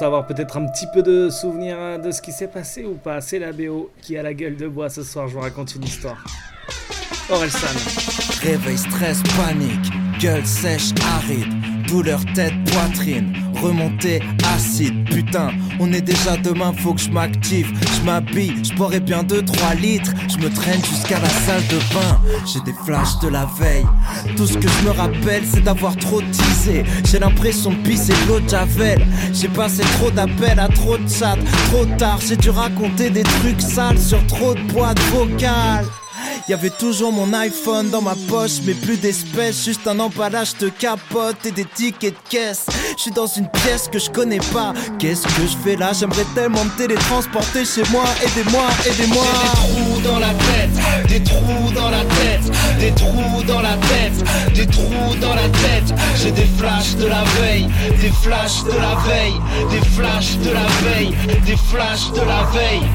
Avoir 0.02 0.26
peut-être 0.26 0.56
un 0.56 0.66
petit 0.66 0.88
peu 0.94 1.04
de 1.04 1.30
souvenir 1.30 1.76
euh, 1.78 1.98
de 1.98 2.12
ce 2.12 2.22
qui 2.22 2.32
s'est 2.32 2.48
passé 2.48 2.86
ou 2.86 2.94
pas. 2.94 3.20
C'est 3.20 3.40
la 3.40 3.52
BO 3.52 3.92
qui 4.02 4.18
a 4.18 4.24
la 4.24 4.34
gueule 4.34 4.56
de 4.56 4.68
bois 4.68 4.90
ce 4.90 5.04
soir, 5.04 5.28
je 5.28 5.34
vous 5.34 5.42
raconte 5.42 5.76
une 5.76 5.84
histoire. 5.84 6.24
Orelsan. 7.30 7.68
Réveil, 8.42 8.78
stress, 8.78 9.22
panique, 9.38 9.92
gueule 10.20 10.46
sèche, 10.46 10.92
aride, 11.04 11.86
douleur, 11.88 12.22
tête, 12.34 12.54
poitrine, 12.72 13.34
remontée, 13.62 14.22
acide, 14.56 15.06
putain, 15.10 15.52
on 15.80 15.92
est 15.94 16.02
déjà 16.02 16.38
demain, 16.38 16.74
faut 16.74 16.94
que 16.94 17.02
je 17.02 17.10
m'active, 17.10 17.72
je 17.96 18.06
m'habille, 18.06 18.54
je 18.64 18.74
boirai 18.74 19.00
bien 19.00 19.24
2-3 19.24 19.80
litres, 19.80 20.14
je 20.30 20.38
me 20.38 20.50
traîne 20.50 20.84
jusqu'à 20.84 21.20
la 21.20 21.30
salle 21.30 21.66
de 21.68 21.78
bain, 21.94 22.22
j'ai 22.46 22.60
des 22.62 22.78
flashs 22.86 23.20
de 23.22 23.30
la 23.30 23.46
veille, 23.60 23.86
tout 24.36 24.48
ce 24.48 24.58
que 24.58 24.68
je 24.68 24.86
me 24.86 24.92
rappelle 24.92 25.44
c'est 25.46 25.64
d'avoir 25.64 25.96
trop 25.98 26.22
teasé, 26.22 26.84
j'ai 27.06 27.20
l'impression 27.20 27.72
de 27.72 27.78
pisser 27.78 28.14
l'eau 28.28 28.40
de 28.40 28.50
Javel, 28.50 29.06
j'ai 29.34 29.50
passé 29.50 29.84
trop 29.98 30.12
d'appels 30.12 30.60
à 30.60 30.68
trop 30.68 30.98
de 30.98 31.08
chats, 31.10 31.38
trop 31.72 31.86
tard, 31.98 32.20
j'ai 32.28 32.38
dû 32.38 32.50
raconter 32.50 33.10
des 33.10 33.24
trucs 33.24 33.62
sales 33.62 34.00
sur 34.00 34.26
trop 34.28 34.54
de 34.54 34.62
boîtes 34.74 35.00
vocales. 35.12 35.86
Y 36.48 36.54
avait 36.54 36.72
toujours 36.72 37.12
mon 37.12 37.32
iPhone 37.34 37.90
dans 37.90 38.02
ma 38.02 38.16
poche, 38.28 38.60
mais 38.64 38.74
plus 38.74 38.98
d'espèces, 38.98 39.66
juste 39.66 39.88
un 39.88 40.00
emballage 40.00 40.58
de 40.58 40.70
capote 40.70 41.46
et 41.46 41.52
des 41.52 41.66
tickets 41.66 42.14
de 42.14 42.30
caisse. 42.30 42.66
Je 42.98 43.02
suis 43.04 43.12
dans 43.12 43.28
une 43.28 43.48
pièce 43.50 43.88
que 43.92 44.00
je 44.00 44.10
connais 44.10 44.40
pas. 44.52 44.74
Qu'est-ce 44.98 45.24
que 45.24 45.48
je 45.48 45.58
fais 45.64 45.76
là? 45.76 45.92
J'aimerais 45.94 46.26
tellement 46.34 46.64
me 46.66 46.72
télétransporter 46.72 47.66
chez 47.66 47.84
moi. 47.92 48.04
Aidez-moi, 48.24 48.68
aidez-moi. 48.88 49.24
Des 49.24 49.58
trous 49.60 50.02
dans 50.02 50.20
la 50.20 50.30
tête, 50.30 51.08
des 51.08 51.24
trous 51.24 51.72
dans 51.76 51.90
la 51.90 52.04
tête, 52.04 52.52
des 52.80 52.92
trous 52.94 53.44
dans 53.46 53.62
la 53.62 53.78
tête, 53.78 54.54
des 54.56 54.66
trous 54.66 55.16
dans 55.22 55.36
la 55.36 55.50
tête. 55.50 55.94
J'ai 56.22 56.32
des 56.32 56.48
flashs 56.58 56.96
de 56.96 57.06
la 57.06 57.24
veille, 57.40 57.68
des 58.02 58.12
flashs 58.24 58.64
de 58.64 58.72
la 58.72 58.96
veille, 59.06 59.40
des 59.70 59.86
flashs 59.90 60.38
de 60.38 60.52
la 60.52 60.66
veille, 60.84 61.16
des 61.46 61.58
flashs 61.58 62.12
de 62.12 62.22
la 62.22 62.44
veille. 62.54 62.88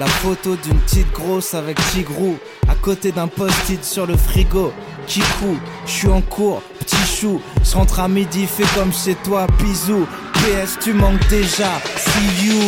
La 0.00 0.06
photo 0.06 0.56
d'une 0.56 0.78
petite 0.80 1.12
grosse 1.12 1.54
avec 1.54 1.78
Tigrou 1.92 2.36
à 2.68 2.74
côté 2.74 3.12
d'un 3.12 3.28
post-it 3.28 3.84
sur 3.84 4.06
le 4.06 4.16
frigo. 4.16 4.72
Kikou, 5.06 5.56
je 5.86 5.90
suis 5.90 6.08
en 6.08 6.20
cours, 6.20 6.62
petit 6.80 6.96
chou. 6.96 7.40
Je 7.62 7.76
rentre 7.76 8.00
à 8.00 8.08
midi, 8.08 8.46
fais 8.46 8.66
comme 8.76 8.92
chez 8.92 9.14
toi, 9.16 9.46
bisous. 9.58 10.06
PS, 10.34 10.78
tu 10.82 10.94
manques 10.94 11.24
déjà, 11.28 11.68
see 11.96 12.46
you. 12.46 12.60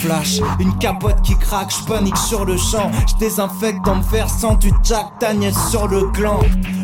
Flash, 0.00 0.40
une 0.58 0.76
capote 0.78 1.22
qui 1.22 1.36
craque, 1.38 1.72
je 1.72 1.84
panique 1.84 2.16
sur 2.16 2.44
le 2.44 2.56
champ. 2.56 2.90
Je 3.06 3.14
désinfecte 3.24 3.86
en 3.86 3.96
me 3.96 4.02
versant 4.02 4.54
du 4.54 4.72
Jack 4.82 5.06
Daniels 5.20 5.54
sur 5.70 5.86
le 5.86 6.08
gland. 6.10 6.40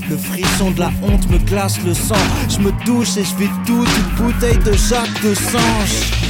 Le 0.08 0.16
frisson 0.16 0.70
de 0.70 0.78
la 0.80 0.90
honte 1.02 1.28
me 1.30 1.38
glace 1.38 1.80
le 1.84 1.94
sang. 1.94 2.14
Je 2.48 2.58
me 2.60 2.70
douche 2.84 3.16
et 3.16 3.24
je 3.24 3.34
vide 3.37 3.50
toute 3.66 3.88
une 3.88 4.24
bouteille 4.24 4.58
de 4.58 4.72
Jacques 4.72 5.22
de 5.22 5.34
Sange. 5.34 6.23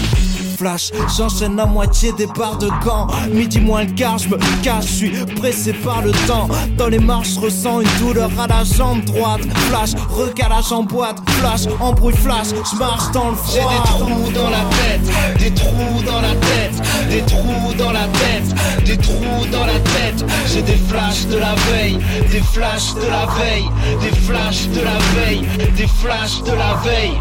Flash, 0.57 0.90
j'enchaîne 1.17 1.57
la 1.57 1.67
moitié 1.67 2.12
des 2.12 2.27
barres 2.27 2.59
de 2.59 2.69
gants. 2.85 3.07
Midi 3.33 3.61
moins 3.61 3.85
le 3.85 3.93
quart, 3.93 4.19
je 4.19 4.29
me 4.29 4.37
cache, 4.62 4.87
je 4.87 4.93
suis 4.93 5.11
pressé 5.37 5.73
par 5.73 6.03
le 6.03 6.12
temps. 6.27 6.49
Dans 6.77 6.88
les 6.88 6.99
marches, 6.99 7.35
je 7.35 7.40
ressens 7.40 7.81
une 7.81 7.88
douleur 7.99 8.31
à 8.38 8.47
la 8.47 8.64
jambe 8.64 9.05
droite. 9.05 9.40
Flash, 9.69 9.90
recalage 10.11 10.73
en 10.73 10.83
boîte. 10.83 11.19
Flash, 11.31 11.62
embrouille 11.81 12.14
flash, 12.17 12.49
je 12.51 12.79
marche 12.79 13.11
dans 13.12 13.31
le 13.31 13.37
J'ai 13.53 13.61
froid. 13.61 13.73
des 13.73 13.90
trous 13.90 14.33
dans 14.33 14.51
la 14.51 14.64
tête, 14.71 15.38
des 15.38 15.51
trous 15.55 16.03
dans 16.07 16.21
la 16.21 16.35
tête, 16.35 16.83
des 17.11 17.23
trous 17.23 17.75
dans 17.77 17.93
la 17.93 18.07
tête, 18.07 18.85
des 18.85 18.97
trous 18.97 19.47
dans 19.51 19.67
la 19.67 19.73
tête. 19.81 20.25
J'ai 20.53 20.62
des 20.62 20.77
flashs 20.88 21.27
de 21.27 21.38
la 21.38 21.55
veille, 21.71 21.99
des 22.31 22.40
flashs 22.40 22.95
de 22.95 23.09
la 23.09 23.27
veille, 23.27 23.69
des 24.01 24.17
flashs 24.21 24.69
de 24.69 24.81
la 24.81 24.99
veille, 25.14 25.43
des 25.77 25.87
flashs 25.87 26.43
de 26.43 26.53
la 26.53 26.75
veille. 26.85 27.19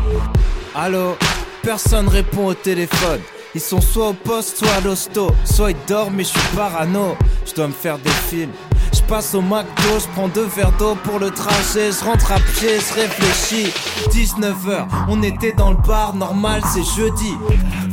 Allô, 0.76 1.16
personne 1.64 2.08
répond 2.08 2.48
au 2.48 2.54
téléphone. 2.54 3.22
Ils 3.56 3.62
sont 3.62 3.82
soit 3.82 4.10
au 4.10 4.14
poste, 4.14 4.58
soit 4.58 4.74
à 4.74 4.82
l'hosto. 4.82 5.32
Soit 5.46 5.72
ils 5.72 5.78
dorment, 5.88 6.18
mais 6.18 6.24
je 6.24 6.30
suis 6.30 6.56
parano. 6.56 7.16
Je 7.46 7.54
dois 7.54 7.68
me 7.68 7.74
faire 7.74 7.98
des 7.98 8.10
films. 8.10 8.52
Je 8.92 9.02
passe 9.02 9.34
au 9.34 9.42
McDo, 9.42 10.00
je 10.00 10.08
prends 10.14 10.28
deux 10.28 10.46
verres 10.46 10.72
d'eau 10.78 10.96
pour 11.04 11.20
le 11.20 11.32
trajet. 11.32 11.92
Je 11.92 12.04
rentre 12.04 12.32
à 12.32 12.40
pied, 12.40 12.80
je 12.80 12.94
réfléchis. 12.94 13.72
19h, 14.10 14.88
on 15.08 15.24
était 15.24 15.54
dans 15.54 15.72
le 15.72 15.78
bar, 15.78 16.16
normal, 16.16 16.62
c'est 16.74 16.84
jeudi. 16.84 17.34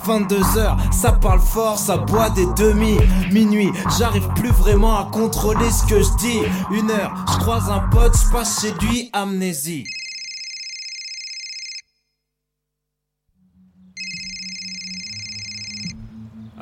22h, 0.07 0.77
ça 0.93 1.13
parle 1.13 1.41
fort, 1.41 1.79
ça 1.79 1.97
boit 1.97 2.31
des 2.31 2.47
demi. 2.57 2.99
Minuit, 3.31 3.73
j'arrive 3.99 4.29
plus 4.35 4.51
vraiment 4.51 4.99
à 4.99 5.11
contrôler 5.11 5.71
ce 5.71 5.87
que 5.87 6.03
je 6.03 6.17
dis. 6.19 6.41
Une 6.71 6.91
heure, 6.91 7.15
je 7.33 7.39
croise 7.39 7.71
un 7.71 7.89
pote, 7.91 8.17
je 8.17 8.33
passe 8.33 8.61
chez 8.61 8.73
lui, 8.87 9.11
amnésie. 9.13 9.85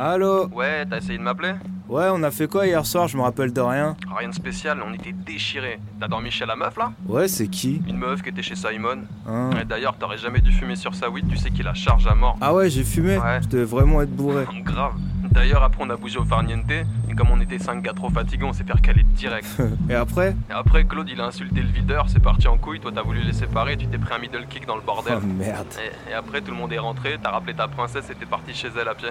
Allô 0.01 0.47
Ouais, 0.53 0.87
t'as 0.89 0.99
essayé 0.99 1.19
de 1.19 1.25
m'appeler 1.25 1.55
Ouais, 1.89 2.07
on 2.13 2.23
a 2.23 2.31
fait 2.31 2.47
quoi 2.47 2.69
hier 2.69 2.87
soir 2.87 3.09
Je 3.09 3.17
me 3.17 3.23
rappelle 3.23 3.53
de 3.53 3.61
rien. 3.61 3.97
Rien 4.17 4.29
de 4.29 4.35
spécial, 4.35 4.79
on 4.87 4.95
était 4.95 5.11
déchirés. 5.13 5.81
T'as 5.99 6.07
dormi 6.07 6.31
chez 6.31 6.47
la 6.47 6.55
meuf 6.55 6.77
là 6.77 6.93
Ouais, 7.07 7.27
c'est 7.27 7.49
qui 7.49 7.83
Une 7.89 7.97
meuf 7.97 8.23
qui 8.23 8.29
était 8.29 8.43
chez 8.43 8.55
Simon. 8.55 8.99
Hein 9.27 9.51
Et 9.61 9.65
D'ailleurs, 9.65 9.97
t'aurais 9.99 10.19
jamais 10.19 10.41
dû 10.41 10.53
fumer 10.53 10.77
sur 10.77 10.95
sa 10.95 11.11
weed, 11.11 11.27
tu 11.29 11.37
sais 11.37 11.51
qu'il 11.51 11.67
a 11.67 11.75
charge 11.75 12.07
à 12.07 12.15
mort. 12.15 12.37
Ah 12.41 12.55
ouais, 12.55 12.71
j'ai 12.71 12.85
fumé 12.85 13.19
Ouais. 13.19 13.41
Je 13.43 13.49
devais 13.49 13.65
vraiment 13.65 14.01
être 14.03 14.15
bourré. 14.15 14.45
Grave. 14.63 14.93
D'ailleurs, 15.33 15.65
après, 15.65 15.83
on 15.85 15.91
a 15.91 15.97
bougé 15.97 16.19
au 16.19 16.25
farniente. 16.25 16.71
Comme 17.18 17.33
on 17.33 17.40
était 17.40 17.59
5 17.59 17.83
gars 17.83 17.92
trop 17.92 18.11
fatigués, 18.11 18.44
on 18.44 18.52
s'est 18.52 18.62
fait 18.62 18.72
recaler 18.72 19.02
direct. 19.02 19.44
Et 19.90 19.94
après 19.94 20.37
Et 20.48 20.52
après, 20.52 20.85
Claude, 20.85 21.09
il 21.11 21.20
a 21.20 21.24
insulté 21.24 21.61
le 21.62 21.68
videur, 21.68 22.07
c'est 22.09 22.22
parti 22.22 22.46
en 22.46 22.57
couille. 22.57 22.78
Toi, 22.78 22.92
t'as 22.94 23.02
voulu 23.02 23.22
les 23.22 23.33
séparer, 23.33 23.76
tu 23.76 23.88
t'es 23.88 23.98
pris 23.98 24.14
un 24.14 24.18
middle 24.18 24.46
kick 24.48 24.66
dans 24.66 24.76
le 24.76 24.83
bordel. 24.83 25.18
Oh 25.20 25.26
merde. 25.26 25.66
Et, 26.09 26.12
et 26.12 26.14
après, 26.14 26.40
tout 26.40 26.52
le 26.52 26.57
monde 26.57 26.72
est 26.72 26.78
rentré, 26.78 27.18
t'as 27.20 27.31
rappelé 27.31 27.54
ta 27.54 27.66
princesse 27.66 28.09
et 28.09 28.14
t'es 28.14 28.24
parti 28.24 28.54
chez 28.54 28.68
elle 28.81 28.87
à 28.87 28.94
pied. 28.94 29.09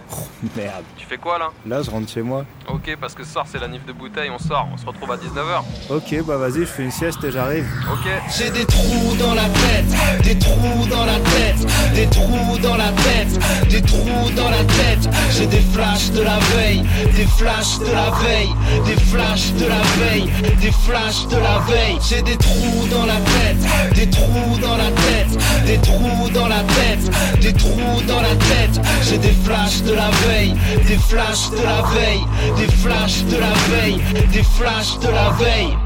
Merde. 0.55 0.85
Tu 0.95 1.05
fais 1.05 1.17
quoi 1.17 1.37
là 1.37 1.49
Là, 1.65 1.81
je 1.81 1.91
rentre 1.91 2.09
chez 2.09 2.21
moi. 2.21 2.45
Ok, 2.69 2.95
parce 3.01 3.13
que 3.13 3.25
ce 3.25 3.33
soir, 3.33 3.45
c'est 3.45 3.59
la 3.59 3.67
nif 3.67 3.85
de 3.85 3.91
bouteille, 3.91 4.29
on 4.29 4.39
sort, 4.39 4.69
on 4.73 4.77
se 4.77 4.85
retrouve 4.85 5.11
à 5.11 5.17
19h. 5.17 5.63
Ok, 5.89 6.25
bah 6.25 6.37
vas-y, 6.37 6.61
je 6.61 6.65
fais 6.65 6.83
une 6.83 6.91
sieste 6.91 7.21
et 7.25 7.31
j'arrive. 7.31 7.65
Ok. 7.91 8.09
J'ai 8.37 8.51
des 8.51 8.65
trous 8.65 9.15
dans 9.19 9.33
la 9.33 9.49
tête, 9.49 10.23
des 10.23 10.39
trous 10.39 10.87
dans 10.89 11.05
la 11.05 11.19
tête, 11.19 11.65
des 11.93 12.07
trous 12.07 12.57
dans 12.61 12.77
la 12.77 12.89
tête, 12.91 13.67
des 13.69 13.81
trous 13.81 14.31
dans 14.35 14.49
la 14.49 14.63
tête. 14.63 15.09
J'ai 15.31 15.47
des 15.47 15.59
flashs 15.59 16.11
de 16.11 16.21
la 16.21 16.37
veille, 16.55 16.83
des 17.13 17.25
flashs 17.25 17.79
de 17.79 17.91
la 17.91 17.96
veille, 18.21 18.53
des 18.85 18.95
flashs 18.95 19.51
de 19.53 19.65
la 19.65 19.81
veille, 19.97 20.29
des 20.61 20.71
flashs 20.71 21.27
de 21.27 21.37
la 21.37 21.59
veille. 21.59 21.97
J'ai 22.07 22.21
des 22.21 22.37
trous 22.37 22.87
dans 22.89 23.05
la 23.05 23.15
tête, 23.15 23.93
des 23.95 24.09
trous 24.09 24.57
dans 24.61 24.77
la 24.77 24.91
tête, 24.91 25.65
des 25.65 25.77
trous 25.79 26.29
dans 26.33 26.47
la 26.47 26.61
tête, 26.61 27.41
des 27.41 27.53
trous 27.53 28.01
dans 28.07 28.21
la 28.21 28.35
tête. 28.35 28.81
J'ai 29.03 29.17
des 29.17 29.35
flashs 29.43 29.81
de 29.83 29.93
la 29.93 30.09
veille, 30.27 30.55
des 30.87 30.97
flashs 30.97 31.49
de 31.51 31.63
la 31.63 31.81
veille, 31.81 32.25
des 32.57 32.71
flashs 32.71 33.23
de 33.23 33.37
la 33.37 33.53
veille, 33.69 34.01
des 34.31 34.43
flashs 34.43 34.99
de 34.99 35.09
la 35.09 35.29
veille. 35.31 35.77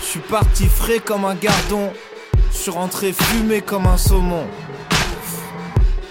Je 0.00 0.06
suis 0.06 0.20
parti 0.20 0.66
frais 0.66 1.00
comme 1.04 1.24
un 1.24 1.34
gardon. 1.34 1.92
Je 2.52 2.56
suis 2.56 2.70
rentré 2.70 3.12
fumé 3.12 3.60
comme 3.60 3.86
un 3.86 3.98
saumon. 3.98 4.46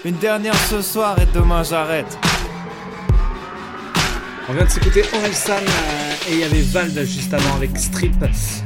Une 0.04 0.16
dernière 0.16 0.54
ce 0.70 0.80
soir 0.80 1.16
et 1.18 1.26
demain 1.34 1.64
j'arrête. 1.64 2.16
On 4.48 4.52
vient 4.52 4.64
de 4.64 4.70
s'écouter 4.70 5.02
Orelsan 5.12 5.54
euh, 5.54 6.30
et 6.30 6.34
il 6.34 6.38
y 6.38 6.44
avait 6.44 6.60
Vald 6.60 6.96
juste 7.04 7.34
avant 7.34 7.56
avec 7.56 7.76
Strip. 7.76 8.14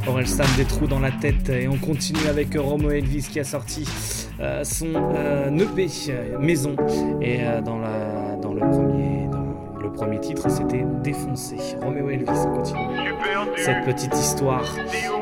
Orelsan 0.06 0.44
des 0.58 0.66
trous 0.66 0.86
dans 0.86 1.00
la 1.00 1.10
tête 1.10 1.48
et 1.48 1.68
on 1.68 1.78
continue 1.78 2.26
avec 2.28 2.54
Romo 2.54 2.90
Elvis 2.90 3.22
qui 3.30 3.40
a 3.40 3.44
sorti 3.44 3.88
euh, 4.40 4.62
son 4.62 4.92
euh, 4.94 5.50
EP 5.50 5.88
euh, 6.10 6.38
Maison 6.38 6.76
et 7.22 7.38
dans, 7.64 7.78
la, 7.78 8.36
dans 8.42 8.52
le 8.52 8.60
premier 8.60 9.26
dans 9.30 9.80
le 9.82 9.90
premier 9.90 10.20
titre 10.20 10.50
c'était 10.50 10.84
Défoncé. 11.02 11.56
Roméo 11.80 12.10
Elvis 12.10 12.26
on 12.28 12.56
continue. 12.56 13.14
Cette 13.56 13.84
petite 13.86 14.14
histoire 14.14 14.76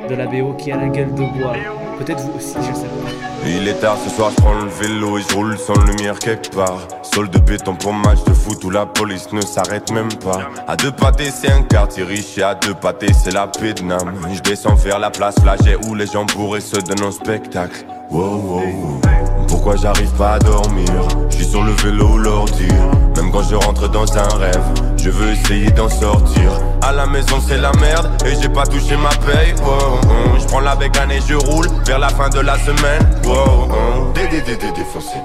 de 0.08 0.14
la 0.14 0.26
BO 0.26 0.54
qui 0.54 0.72
a 0.72 0.76
la 0.76 0.88
gueule 0.88 1.14
de 1.14 1.38
bois. 1.38 1.54
Peut-être 1.98 2.20
vous 2.20 2.38
aussi, 2.38 2.54
je 2.60 2.74
sais 2.74 2.86
pas. 2.86 3.08
Il 3.46 3.66
est 3.66 3.80
tard 3.80 3.96
ce 4.04 4.10
soir, 4.10 4.30
je 4.30 4.36
prends 4.36 4.54
le 4.54 4.68
vélo 4.68 5.18
et 5.18 5.22
je 5.22 5.34
roule 5.34 5.58
sans 5.58 5.78
lumière 5.84 6.18
quelque 6.18 6.54
part. 6.54 6.86
Sol 7.02 7.28
de 7.30 7.38
béton 7.38 7.74
pour 7.74 7.92
match 7.92 8.22
de 8.24 8.32
foot 8.32 8.62
où 8.64 8.70
la 8.70 8.86
police 8.86 9.32
ne 9.32 9.40
s'arrête 9.40 9.90
même 9.90 10.12
pas. 10.22 10.50
À 10.66 10.76
deux 10.76 10.92
pâtés, 10.92 11.30
c'est 11.30 11.50
un 11.50 11.62
quartier 11.62 12.04
riche 12.04 12.36
et 12.38 12.42
à 12.42 12.54
deux 12.54 12.74
pâtés, 12.74 13.12
c'est 13.12 13.32
la 13.32 13.50
Nam. 13.82 14.14
Je 14.32 14.40
descends 14.40 14.74
vers 14.74 14.98
la 14.98 15.10
place 15.10 15.36
Flaget 15.40 15.76
où 15.86 15.94
les 15.94 16.06
gens 16.06 16.24
bourrés 16.24 16.60
se 16.60 16.76
donnent 16.76 17.08
un 17.08 17.12
spectacle. 17.12 17.84
Wow, 18.10 18.36
wow, 18.36 18.60
wow. 18.60 19.37
Pourquoi 19.58 19.74
j'arrive 19.74 20.12
pas 20.12 20.34
à 20.34 20.38
dormir 20.38 20.86
Je 21.30 21.34
suis 21.34 21.44
sur 21.44 21.64
le 21.64 21.72
vélo 21.72 22.16
l'ordi 22.16 22.68
Même 23.16 23.32
quand 23.32 23.42
je 23.42 23.56
rentre 23.56 23.88
dans 23.88 24.06
un 24.16 24.28
rêve 24.38 24.62
Je 24.96 25.10
veux 25.10 25.32
essayer 25.32 25.68
d'en 25.72 25.88
sortir 25.88 26.52
À 26.80 26.92
la 26.92 27.06
maison 27.06 27.40
c'est 27.44 27.58
la 27.58 27.72
merde 27.72 28.08
Et 28.24 28.40
j'ai 28.40 28.48
pas 28.48 28.62
touché 28.62 28.96
ma 28.96 29.08
paye 29.08 29.56
oh. 29.66 29.98
Je 30.38 30.46
prends 30.46 30.60
la 30.60 30.76
bécane 30.76 31.10
et 31.10 31.20
je 31.26 31.34
roule 31.34 31.66
Vers 31.84 31.98
la 31.98 32.08
fin 32.08 32.28
de 32.28 32.38
la 32.38 32.56
semaine 32.56 33.02
oh. 33.26 33.66
Dédé 34.14 34.42
défoncé 34.42 35.16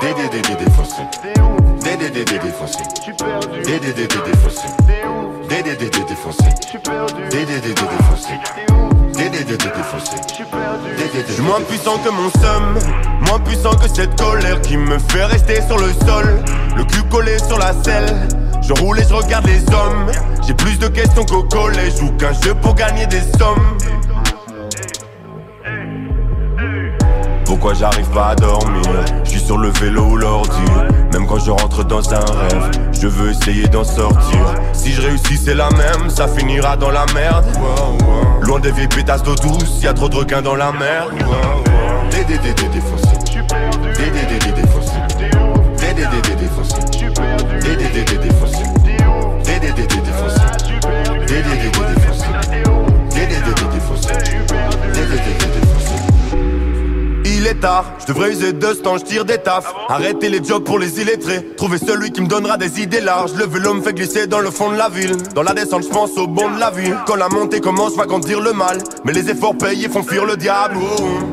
Dédé 0.00 0.28
défoncé 0.38 1.02
Dédé 1.82 2.24
défoncé 2.24 2.78
Dédé 3.64 3.92
défoncé 3.92 4.68
Dédé 5.48 5.76
défoncé 5.76 6.44
dédé 7.28 7.60
défoncé 7.60 8.97
Dédé 9.18 9.38
dédé 9.42 9.56
défoncé 9.56 10.16
Je 11.26 11.32
suis 11.32 11.42
moins 11.42 11.60
puissant 11.62 11.98
que 11.98 12.08
mon 12.08 12.30
somme. 12.40 12.78
Moins 13.26 13.40
puissant 13.40 13.74
que 13.74 13.88
cette 13.88 14.16
colère 14.16 14.60
qui 14.60 14.76
me 14.76 14.96
fait 14.98 15.24
rester 15.24 15.60
sur 15.66 15.76
le 15.76 15.92
sol. 16.06 16.44
Le 16.76 16.84
cul 16.84 17.02
collé 17.10 17.36
sur 17.38 17.58
la 17.58 17.72
selle. 17.82 18.28
Je 18.62 18.72
roule 18.74 19.00
et 19.00 19.02
je 19.02 19.14
regarde 19.14 19.46
les 19.46 19.60
hommes. 19.74 20.12
J'ai 20.46 20.54
plus 20.54 20.78
de 20.78 20.86
questions 20.86 21.24
qu'au 21.24 21.42
collège 21.42 22.00
Ou 22.00 22.10
qu'un 22.12 22.32
jeu 22.32 22.54
pour 22.54 22.74
gagner 22.74 23.06
des 23.06 23.22
sommes 23.38 23.76
Pourquoi 27.60 27.74
j'arrive 27.74 28.08
pas 28.10 28.28
à 28.28 28.34
dormir 28.36 28.84
Je 29.24 29.30
suis 29.30 29.40
sur 29.40 29.58
le 29.58 29.70
vélo 29.70 30.04
ou 30.04 30.16
Même 31.12 31.26
quand 31.26 31.40
je 31.40 31.50
rentre 31.50 31.82
dans 31.82 32.14
un 32.14 32.20
rêve 32.20 32.70
Je 32.92 33.08
veux 33.08 33.30
essayer 33.30 33.66
d'en 33.66 33.82
sortir 33.82 34.54
Si 34.72 34.92
je 34.92 35.02
réussis 35.02 35.36
c'est 35.36 35.56
la 35.56 35.68
même 35.70 36.08
Ça 36.08 36.28
finira 36.28 36.76
dans 36.76 36.92
la 36.92 37.04
merde 37.12 37.46
Loin 38.42 38.60
des 38.60 38.70
vieilles 38.70 38.86
pétasses 38.86 39.24
d'eau 39.24 39.34
douce 39.34 39.82
Y'a 39.82 39.92
trop 39.92 40.08
de 40.08 40.14
requins 40.14 40.40
dans 40.40 40.54
la 40.54 40.70
mer 40.70 41.08
Dédé 42.12 42.38
défoncé 42.38 43.08
Dédé 43.96 44.20
dédé 44.28 44.52
Dédé 45.78 46.06
dédé 46.12 46.34
défoncé 46.36 46.76
Dédé 47.60 47.88
dédé 47.92 48.18
défoncé 48.18 48.62
Dédé 49.42 49.72
dédé 49.72 49.98
défoncé 49.98 50.38
Dédé 51.26 51.50
dédé 51.50 51.76
défoncé 51.82 52.24
Dédé 53.10 53.34
dédé 53.34 53.68
défoncé 53.74 54.12
Dédé 54.94 55.10
dédé 55.10 55.24
défoncé 55.24 55.47
est 57.48 57.60
tard, 57.60 57.92
je 58.00 58.06
devrais 58.12 58.30
user 58.30 58.52
de 58.52 58.66
ce 58.66 58.80
temps, 58.80 58.98
je 58.98 59.04
tire 59.04 59.24
des 59.24 59.38
tafs. 59.38 59.72
Arrêter 59.88 60.28
les 60.28 60.42
jobs 60.44 60.64
pour 60.64 60.78
les 60.78 61.00
illettrés. 61.00 61.42
Trouver 61.56 61.78
celui 61.78 62.10
qui 62.10 62.20
me 62.20 62.26
donnera 62.26 62.56
des 62.56 62.80
idées 62.80 63.00
larges. 63.00 63.32
Le 63.34 63.46
vélo 63.46 63.74
me 63.74 63.82
fait 63.82 63.94
glisser 63.94 64.26
dans 64.26 64.40
le 64.40 64.50
fond 64.50 64.70
de 64.70 64.76
la 64.76 64.88
ville. 64.88 65.16
Dans 65.34 65.42
la 65.42 65.54
descente, 65.54 65.84
je 65.84 65.88
pense 65.88 66.16
au 66.18 66.26
bon 66.26 66.50
de 66.50 66.60
la 66.60 66.70
vie. 66.70 66.92
Quand 67.06 67.16
la 67.16 67.28
montée 67.28 67.60
commence, 67.60 67.96
va 67.96 68.06
grandir 68.06 68.40
le 68.40 68.52
mal. 68.52 68.78
Mais 69.04 69.12
les 69.12 69.30
efforts 69.30 69.54
et 69.70 69.88
font 69.88 70.02
fuir 70.02 70.24
le 70.24 70.36
diable. 70.36 70.76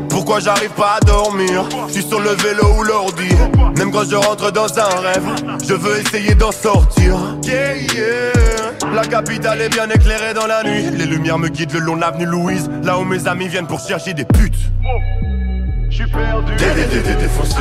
Pourquoi 0.10 0.40
j'arrive 0.40 0.72
pas 0.72 0.98
à 0.98 1.00
dormir? 1.02 1.68
Je 1.88 1.94
suis 1.94 2.04
sur 2.04 2.20
le 2.20 2.32
vélo 2.32 2.64
ou 2.80 2.84
l'ordi. 2.84 3.30
Même 3.78 3.92
quand 3.92 4.10
je 4.10 4.16
rentre 4.16 4.52
dans 4.52 4.80
un 4.80 5.00
rêve, 5.02 5.28
je 5.68 5.74
veux 5.74 6.00
essayer 6.00 6.34
d'en 6.34 6.52
sortir. 6.52 7.16
Yeah, 7.44 7.76
yeah. 7.76 8.94
La 8.94 9.06
capitale 9.06 9.62
est 9.62 9.70
bien 9.70 9.90
éclairée 9.90 10.34
dans 10.34 10.48
la 10.48 10.64
nuit. 10.64 10.90
Les 10.98 11.06
lumières 11.06 11.38
me 11.38 11.50
guident 11.50 11.74
le 11.74 11.80
long 11.80 11.96
de 11.96 12.02
l'avenue 12.02 12.26
Louise. 12.26 12.70
Là 12.84 12.98
où 12.98 13.04
mes 13.04 13.28
amis 13.28 13.48
viennent 13.48 13.68
pour 13.68 13.80
chercher 13.80 14.14
des 14.14 14.26
putes. 14.26 14.56
J'suis 15.96 16.08
perdu. 16.08 16.52
Dédé 16.58 17.16
défoncé. 17.16 17.56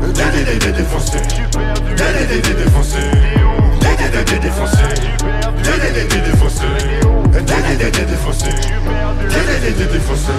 Dédé 0.00 0.72
défoncé. 0.72 1.18
Dédé 1.98 2.40
défoncé. 2.54 2.96
Dédé 3.82 4.40
défoncé. 4.40 4.84
Dédé 5.62 6.08
défoncé. 6.24 6.64
Dédé 7.30 7.90
défoncé. 8.06 8.48
Dédé 9.28 9.84
défoncé. 9.84 10.32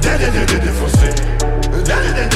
Dédé 0.00 0.32
défoncé. 0.32 1.10
Dédé 1.66 2.24
défoncé. 2.24 2.35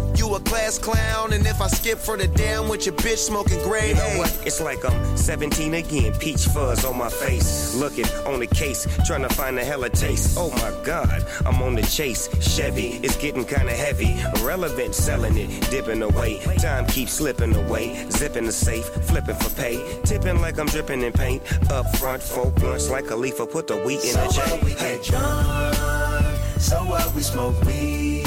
You 0.21 0.35
a 0.35 0.39
class 0.39 0.77
clown, 0.77 1.33
and 1.33 1.43
if 1.47 1.59
I 1.61 1.67
skip 1.67 1.97
for 1.97 2.15
the 2.15 2.27
damn 2.27 2.69
with 2.69 2.85
your 2.85 2.93
bitch 2.93 3.17
smoking 3.17 3.57
grade 3.63 3.89
You 3.89 3.95
know 3.95 4.19
what? 4.19 4.43
It's 4.45 4.61
like 4.61 4.85
I'm 4.85 5.17
17 5.17 5.73
again. 5.73 6.13
Peach 6.19 6.45
fuzz 6.45 6.85
on 6.85 6.95
my 6.95 7.09
face. 7.09 7.73
Looking 7.73 8.05
on 8.27 8.39
the 8.39 8.45
case, 8.45 8.85
trying 9.07 9.23
to 9.23 9.29
find 9.29 9.57
a 9.57 9.65
hella 9.65 9.89
taste. 9.89 10.37
Oh 10.37 10.51
my 10.51 10.71
god, 10.85 11.25
I'm 11.43 11.59
on 11.63 11.73
the 11.73 11.81
chase. 11.81 12.29
Chevy, 12.39 12.99
it's 13.01 13.15
getting 13.15 13.43
kinda 13.45 13.73
heavy. 13.73 14.15
Irrelevant, 14.35 14.93
selling 14.93 15.35
it, 15.39 15.49
dipping 15.71 16.03
away. 16.03 16.37
Time 16.59 16.85
keeps 16.85 17.13
slipping 17.13 17.55
away. 17.55 18.05
Zipping 18.11 18.45
the 18.45 18.51
safe, 18.51 18.85
flipping 19.09 19.37
for 19.37 19.49
pay. 19.55 19.81
Tipping 20.03 20.39
like 20.39 20.59
I'm 20.59 20.67
dripping 20.67 21.01
in 21.01 21.13
paint. 21.13 21.41
Up 21.71 21.87
front, 21.95 22.21
four 22.21 22.51
blunts 22.51 22.91
like 22.91 23.09
a 23.09 23.15
leaf. 23.15 23.37
Put 23.37 23.65
the 23.65 23.77
wheat 23.77 24.03
in 24.03 24.11
So 24.11 24.19
a 24.21 24.25
what 24.25 24.35
J. 24.35 24.59
we 24.65 24.73
get 24.75 25.03
drunk, 25.03 26.37
so 26.59 26.75
what 26.85 27.11
we 27.15 27.23
smoke 27.23 27.59
weed. 27.63 28.20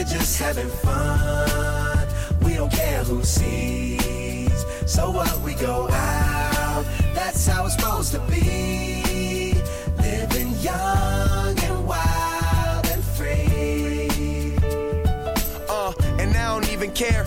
We're 0.00 0.06
just 0.06 0.38
having 0.38 0.70
fun. 0.70 2.08
We 2.42 2.54
don't 2.54 2.72
care 2.72 3.04
who 3.04 3.22
sees. 3.22 4.64
So 4.86 5.10
what 5.10 5.38
we 5.42 5.52
go 5.52 5.90
out. 5.90 6.86
That's 7.12 7.46
how 7.46 7.66
it's 7.66 7.74
supposed 7.74 8.12
to 8.12 8.20
be. 8.20 9.52
Living 9.98 10.52
young 10.60 11.60
and 11.60 11.86
wild 11.86 12.86
and 12.86 13.04
free. 13.04 14.56
Uh, 15.68 15.92
and 16.18 16.34
I 16.34 16.48
don't 16.48 16.72
even 16.72 16.92
care. 16.92 17.26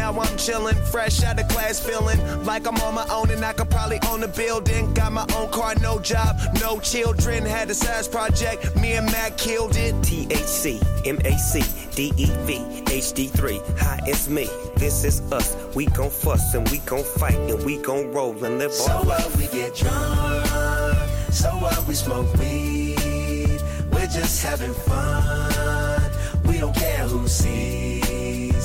Now 0.00 0.18
I'm 0.18 0.38
chillin', 0.38 0.78
fresh 0.90 1.22
out 1.24 1.38
of 1.38 1.46
class, 1.48 1.78
feeling 1.78 2.18
like 2.46 2.66
I'm 2.66 2.78
on 2.78 2.94
my 2.94 3.06
own 3.10 3.30
and 3.30 3.44
I 3.44 3.52
could 3.52 3.68
probably 3.68 3.98
own 4.08 4.22
a 4.22 4.28
building. 4.28 4.94
Got 4.94 5.12
my 5.12 5.26
own 5.36 5.50
car, 5.50 5.74
no 5.82 5.98
job, 5.98 6.38
no 6.58 6.80
children. 6.80 7.44
Had 7.44 7.68
a 7.68 7.74
size 7.74 8.08
project, 8.08 8.74
me 8.76 8.94
and 8.94 9.04
Mac 9.12 9.36
killed 9.36 9.76
it. 9.76 9.94
THC, 9.96 10.80
MAC, 11.04 11.52
DEV, 11.96 12.48
HD3. 12.86 13.78
Hi, 13.80 14.00
it's 14.06 14.26
me. 14.26 14.48
This 14.76 15.04
is 15.04 15.20
us. 15.32 15.54
We 15.74 15.84
gon' 15.84 16.08
fuss 16.08 16.54
and 16.54 16.66
we 16.70 16.78
gon' 16.78 17.04
fight 17.04 17.38
and 17.50 17.62
we 17.62 17.76
gon' 17.76 18.10
roll 18.10 18.42
and 18.42 18.58
live 18.58 18.72
So 18.72 18.90
our 18.90 19.04
what 19.04 19.36
we 19.36 19.48
get 19.48 19.74
drunk, 19.74 20.96
so 21.30 21.50
what 21.60 21.86
we 21.86 21.92
smoke 21.92 22.32
weed. 22.38 23.60
We're 23.92 24.06
just 24.06 24.42
having 24.42 24.72
fun. 24.72 26.10
We 26.46 26.56
don't 26.56 26.74
care 26.74 27.06
who 27.06 27.28
sees. 27.28 28.19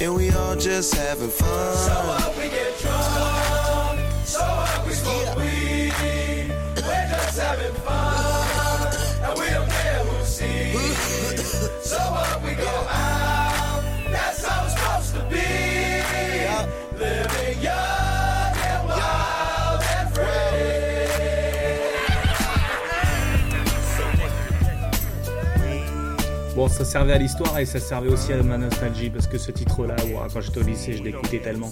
and 0.00 0.14
we 0.14 0.30
all 0.30 0.54
just 0.56 0.94
having 0.94 1.28
fun. 1.28 1.76
So 1.76 1.92
what 2.06 2.36
we 2.36 2.48
get 2.48 2.78
drunk, 2.78 4.00
so 4.24 4.40
what 4.40 4.86
we 4.86 4.92
smoke 4.92 5.36
weed. 5.36 5.92
We're 6.76 7.08
just 7.10 7.38
having 7.38 7.74
fun, 7.82 8.94
and 9.24 9.38
we 9.38 9.46
don't 9.50 9.68
care 9.68 10.04
who 10.04 10.24
sees. 10.24 11.68
So 11.88 11.96
what 11.96 12.42
we 12.42 12.52
go 12.54 12.68
out, 12.68 13.17
Bon, 26.58 26.66
ça 26.66 26.84
servait 26.84 27.12
à 27.12 27.18
l'histoire 27.18 27.56
et 27.60 27.64
ça 27.64 27.78
servait 27.78 28.08
aussi 28.08 28.32
à 28.32 28.42
ma 28.42 28.58
nostalgie 28.58 29.10
parce 29.10 29.28
que 29.28 29.38
ce 29.38 29.52
titre-là, 29.52 29.94
ouah, 30.12 30.26
quand 30.34 30.40
j'étais 30.40 30.58
au 30.58 30.64
lycée, 30.64 30.92
je 30.92 31.04
l'écoutais 31.04 31.38
tellement. 31.38 31.70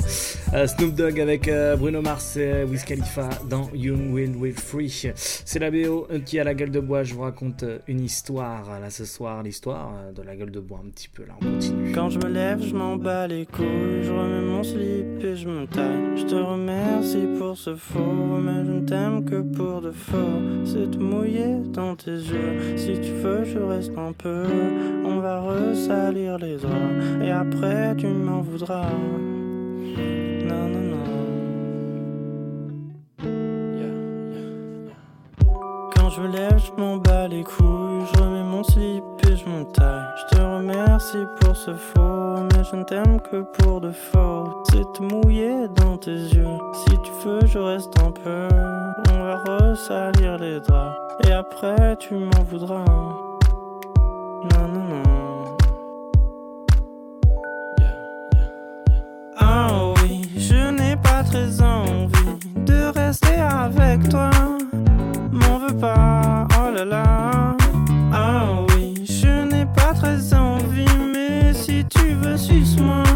Euh, 0.55 0.68
Snoop 0.68 0.94
Dogg 0.94 1.18
avec 1.18 1.49
euh, 1.49 1.75
Bruno 1.75 2.01
Mars 2.01 2.37
et 2.37 2.62
Wiz 2.62 2.85
Khalifa 2.85 3.31
dans 3.51 3.68
Young 3.75 4.14
Will 4.14 4.37
Will 4.37 4.55
Free. 4.55 5.11
C'est 5.16 5.59
la 5.59 5.72
BO 5.72 6.07
qui 6.25 6.38
a 6.38 6.44
la 6.44 6.55
gueule 6.55 6.70
de 6.70 6.79
bois. 6.79 7.03
Je 7.03 7.14
vous 7.14 7.22
raconte 7.22 7.64
euh, 7.64 7.81
une 7.88 7.99
histoire 7.99 8.79
là 8.79 8.88
ce 8.90 9.05
soir, 9.05 9.42
l'histoire 9.42 9.92
euh, 9.92 10.12
de 10.12 10.22
la 10.22 10.37
gueule 10.37 10.53
de 10.53 10.61
bois 10.61 10.81
un 10.87 10.88
petit 10.90 11.09
peu 11.09 11.25
là. 11.25 11.35
On 11.42 11.44
continue. 11.44 11.90
Quand 11.90 12.09
je 12.09 12.20
me 12.20 12.29
lève, 12.29 12.62
je 12.62 12.72
m'en 12.72 12.94
bats 12.94 13.27
les 13.27 13.44
couilles, 13.44 14.05
je 14.05 14.12
remets 14.12 14.40
mon 14.40 14.62
slip 14.62 15.25
et 15.25 15.35
je 15.35 15.49
me 15.49 15.66
taille. 15.66 16.16
Je 16.16 16.27
te 16.27 16.37
remercie 16.37 17.27
pour 17.40 17.57
ce 17.57 17.75
faux, 17.75 18.38
mais 18.40 18.64
je 18.64 18.70
ne 18.70 18.87
t'aime 18.87 19.25
que 19.25 19.40
pour 19.40 19.81
de 19.81 19.90
faux. 19.90 20.14
C'est 20.64 20.92
te 20.92 20.99
mouiller 20.99 21.57
dans 21.72 21.96
tes 21.96 22.12
yeux. 22.12 22.77
Si 22.77 22.92
tu 23.01 23.11
veux, 23.14 23.42
je 23.42 23.59
reste 23.59 23.90
un 23.99 24.12
peu. 24.12 24.44
On 25.05 25.19
va 25.21 25.41
ressalir 25.41 26.39
les 26.39 26.57
draps 26.57 27.23
et 27.23 27.31
après 27.31 27.95
tu 27.97 28.07
m'en 28.07 28.41
voudras. 28.41 28.91
Non, 30.45 30.69
non, 30.69 30.81
non. 30.93 30.97
Quand 35.95 36.11
je 36.11 36.23
lève, 36.23 36.59
je 36.59 36.81
m'en 36.81 36.97
bats 36.97 37.29
les 37.29 37.43
couilles, 37.43 38.05
je 38.12 38.21
remets 38.21 38.45
mon 38.45 38.62
slip 38.62 39.05
et 39.29 39.37
je 39.37 39.45
me 39.47 39.65
taille. 39.73 40.05
Je 40.17 40.37
te 40.37 40.41
remercie 40.41 41.25
pour 41.41 41.57
ce 41.57 41.73
faux, 41.73 42.43
mais 42.53 42.65
je 42.71 42.77
ne 42.77 42.85
t'aime 42.85 43.21
que 43.31 43.43
pour 43.59 43.81
de 43.81 43.91
faux. 43.91 44.62
C'est 44.71 44.85
te 44.93 45.03
mouiller 45.03 45.69
dans 45.75 45.97
tes 45.97 46.11
yeux. 46.11 46.59
Si 46.73 46.97
tu 47.03 47.12
veux, 47.25 47.47
je 47.47 47.59
reste 47.59 47.99
un 48.01 48.11
peu. 48.11 48.49
On 49.12 49.19
va 49.25 49.37
ressalir 49.45 50.39
les 50.39 50.61
draps 50.61 50.97
et 51.27 51.33
après 51.33 51.97
tu 51.97 52.15
m'en 52.15 52.43
voudras. 52.49 53.26
Non, 54.52 54.68
non, 54.68 54.85
non. 54.88 55.56
Ah 59.38 59.92
oui, 60.02 60.22
je 60.37 60.70
n'ai 60.70 60.96
pas 60.96 61.22
très 61.22 61.61
envie 61.61 62.38
de 62.56 62.92
rester 62.98 63.37
avec 63.40 64.09
toi. 64.09 64.30
M'en 65.32 65.59
veux 65.59 65.76
pas, 65.76 66.46
oh 66.59 66.70
là 66.74 66.85
là. 66.85 67.56
Ah 68.12 68.62
oui, 68.70 68.94
je 69.04 69.44
n'ai 69.50 69.66
pas 69.66 69.92
très 69.94 70.35
envie, 70.35 70.98
mais 71.12 71.52
si 71.52 71.85
tu 71.87 72.14
veux, 72.14 72.37
suce-moi. 72.37 73.15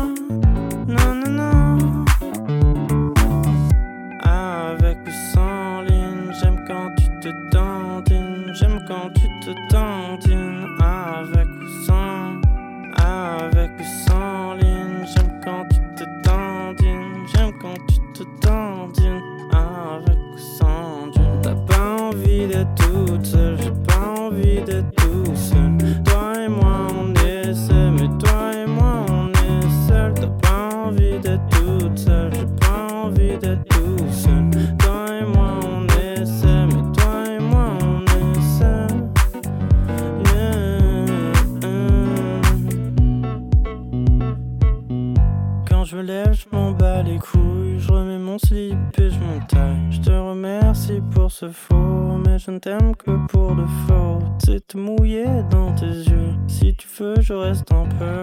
Lève, 46.11 46.33
je 46.33 46.47
m'en 46.53 46.73
bats 46.73 47.03
les 47.03 47.19
couilles, 47.19 47.79
je 47.79 47.93
remets 47.93 48.19
mon 48.19 48.39
slip 48.39 48.77
et 48.99 49.11
je 49.11 49.19
m'en 49.21 49.41
taille. 49.47 49.87
Je 49.91 50.01
te 50.01 50.11
remercie 50.11 51.01
pour 51.13 51.31
ce 51.31 51.49
faux, 51.49 52.19
mais 52.25 52.39
je 52.39 52.51
ne 52.51 52.59
t'aime 52.59 52.97
que 52.97 53.13
pour 53.29 53.55
de 53.55 53.65
faux. 53.87 54.19
C'est 54.45 54.67
te 54.67 54.77
mouiller 54.77 55.43
dans 55.51 55.73
tes 55.75 55.87
yeux. 55.87 56.35
Si 56.49 56.75
tu 56.75 56.89
veux, 56.99 57.21
je 57.21 57.33
reste 57.33 57.71
un 57.73 57.87
peu. 57.99 58.23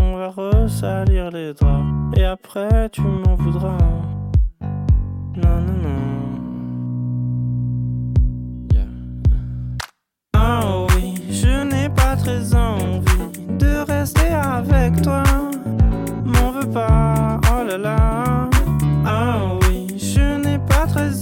On 0.00 0.16
va 0.16 0.28
ressalir 0.28 1.30
les 1.30 1.52
draps 1.52 2.16
et 2.16 2.24
après 2.24 2.88
tu 2.90 3.02
m'en 3.02 3.34
voudras. 3.34 3.76
Non, 5.42 5.60
non, 5.66 5.78
non. 5.84 5.98
Ah 10.34 10.86
oui, 10.94 11.14
je 11.30 11.64
n'ai 11.70 11.88
pas 11.90 12.16
très 12.16 12.54
envie 12.54 13.28
de 13.58 13.84
rester 13.86 14.28
avec 14.28 15.02
toi. 15.02 15.27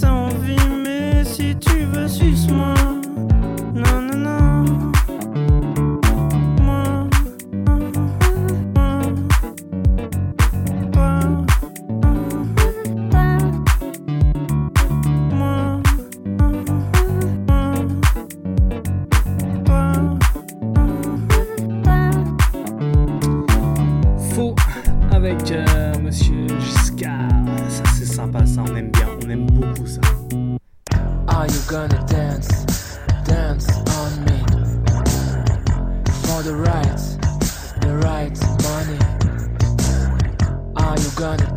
Envie, 0.04 0.56
mais 0.84 1.24
si 1.24 1.56
tu 1.56 1.84
veux, 1.84 2.08
suce-moi. 2.08 2.95
gonna 31.66 32.06
dance, 32.06 32.98
dance 33.24 33.68
on 33.98 34.24
me. 34.24 34.38
For 36.22 36.42
the 36.44 36.54
right, 36.54 37.00
the 37.80 37.96
right 38.04 38.38
money. 38.62 38.98
Are 40.76 40.96
you 40.96 41.10
gonna 41.16 41.55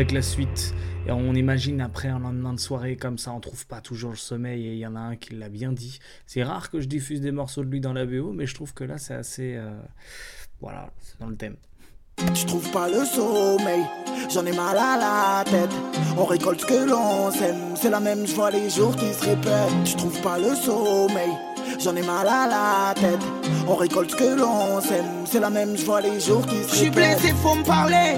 avec 0.00 0.12
la 0.12 0.22
suite. 0.22 0.74
Et 1.06 1.12
on 1.12 1.34
imagine 1.34 1.82
après 1.82 2.08
un 2.08 2.20
lendemain 2.20 2.54
de 2.54 2.58
soirée 2.58 2.96
comme 2.96 3.18
ça, 3.18 3.32
on 3.32 3.40
trouve 3.40 3.66
pas 3.66 3.82
toujours 3.82 4.12
le 4.12 4.16
sommeil 4.16 4.66
et 4.66 4.72
il 4.72 4.78
y 4.78 4.86
en 4.86 4.96
a 4.96 5.00
un 5.00 5.16
qui 5.16 5.34
l'a 5.34 5.50
bien 5.50 5.72
dit. 5.72 5.98
C'est 6.26 6.42
rare 6.42 6.70
que 6.70 6.80
je 6.80 6.88
diffuse 6.88 7.20
des 7.20 7.32
morceaux 7.32 7.62
de 7.64 7.68
lui 7.68 7.80
dans 7.80 7.92
la 7.92 8.06
BO, 8.06 8.32
mais 8.32 8.46
je 8.46 8.54
trouve 8.54 8.72
que 8.72 8.82
là 8.82 8.96
c'est 8.96 9.12
assez, 9.12 9.56
euh, 9.56 9.78
voilà, 10.62 10.90
c'est 11.02 11.20
dans 11.20 11.26
le 11.26 11.36
thème. 11.36 11.56
Je 12.34 12.46
trouve 12.46 12.66
pas 12.70 12.88
le 12.88 13.04
sommeil, 13.04 13.84
j'en 14.32 14.46
ai 14.46 14.56
mal 14.56 14.78
à 14.78 14.96
la 14.96 15.44
tête. 15.44 15.70
On 16.16 16.24
récolte 16.24 16.62
ce 16.62 16.66
que 16.66 16.88
l'on 16.88 17.30
sème, 17.30 17.76
c'est 17.76 17.90
la 17.90 18.00
même 18.00 18.26
joie 18.26 18.50
les 18.50 18.70
jours 18.70 18.96
qui 18.96 19.12
se 19.12 19.26
répètent. 19.26 19.84
Je 19.84 19.96
trouve 19.96 20.18
pas 20.22 20.38
le 20.38 20.54
sommeil, 20.54 21.32
j'en 21.78 21.94
ai 21.94 22.02
mal 22.02 22.26
à 22.26 22.46
la 22.46 22.94
tête. 22.94 23.20
On 23.68 23.76
récolte 23.76 24.12
ce 24.12 24.16
que 24.16 24.40
l'on 24.40 24.80
sème, 24.80 25.26
c'est 25.26 25.40
la 25.40 25.50
même 25.50 25.76
joie 25.76 26.00
les 26.00 26.20
jours 26.20 26.46
qui 26.46 26.56
se 26.56 26.60
répètent. 26.60 26.70
Je 26.70 26.76
suis 26.76 26.90
blessé, 26.90 27.34
faut 27.42 27.54
me 27.54 27.64
parler 27.64 28.16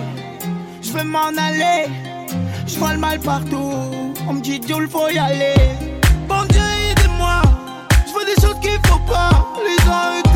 je 0.92 0.98
veux 0.98 1.04
m'en 1.04 1.28
aller. 1.28 1.86
Je 2.66 2.78
vois 2.78 2.92
le 2.92 2.98
mal 2.98 3.18
partout, 3.18 3.72
on 4.28 4.34
me 4.34 4.40
dit 4.40 4.60
d'où 4.60 4.80
il 4.80 4.88
faut 4.88 5.08
y 5.08 5.18
aller. 5.18 5.54
Bon 6.28 6.44
Dieu, 6.50 6.60
aidez-moi, 6.90 7.42
je 8.06 8.12
vois 8.12 8.24
des 8.24 8.40
choses 8.40 8.58
qu'il 8.60 8.78
faut 8.86 9.00
pas, 9.10 9.30
les 9.64 10.31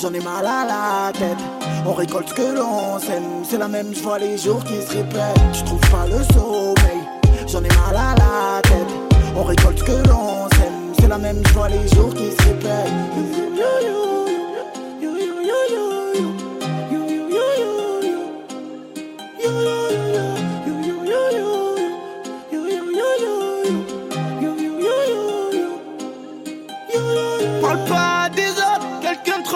j'en 0.00 0.12
ai 0.12 0.20
mal 0.20 0.46
à 0.46 0.64
la 0.64 1.12
tête. 1.12 1.38
On 1.86 1.92
récolte 1.92 2.28
ce 2.28 2.34
que 2.34 2.56
l'on 2.56 2.98
sème, 2.98 3.44
c'est 3.44 3.58
la 3.58 3.68
même, 3.68 3.92
je 3.94 4.20
les 4.20 4.38
jours 4.38 4.62
qui 4.64 4.80
se 4.82 4.96
répètent. 4.96 5.52
Tu 5.52 5.64
trouves 5.64 5.90
pas 5.90 6.06
le 6.06 6.22
sommeil, 6.32 7.02
j'en 7.46 7.62
ai 7.62 7.68
mal 7.68 7.96
à 7.96 8.14
la 8.14 8.62
tête. 8.62 8.92
On 9.36 9.44
récolte 9.44 9.78
ce 9.78 9.84
que 9.84 10.08
l'on 10.08 10.48
sème, 10.56 10.94
c'est 10.98 11.08
la 11.08 11.18
même, 11.18 11.42
je 11.46 11.76
les 11.76 11.88
jours 11.88 12.14
qui 12.14 12.30
se 12.30 12.48
répètent. 12.48 13.38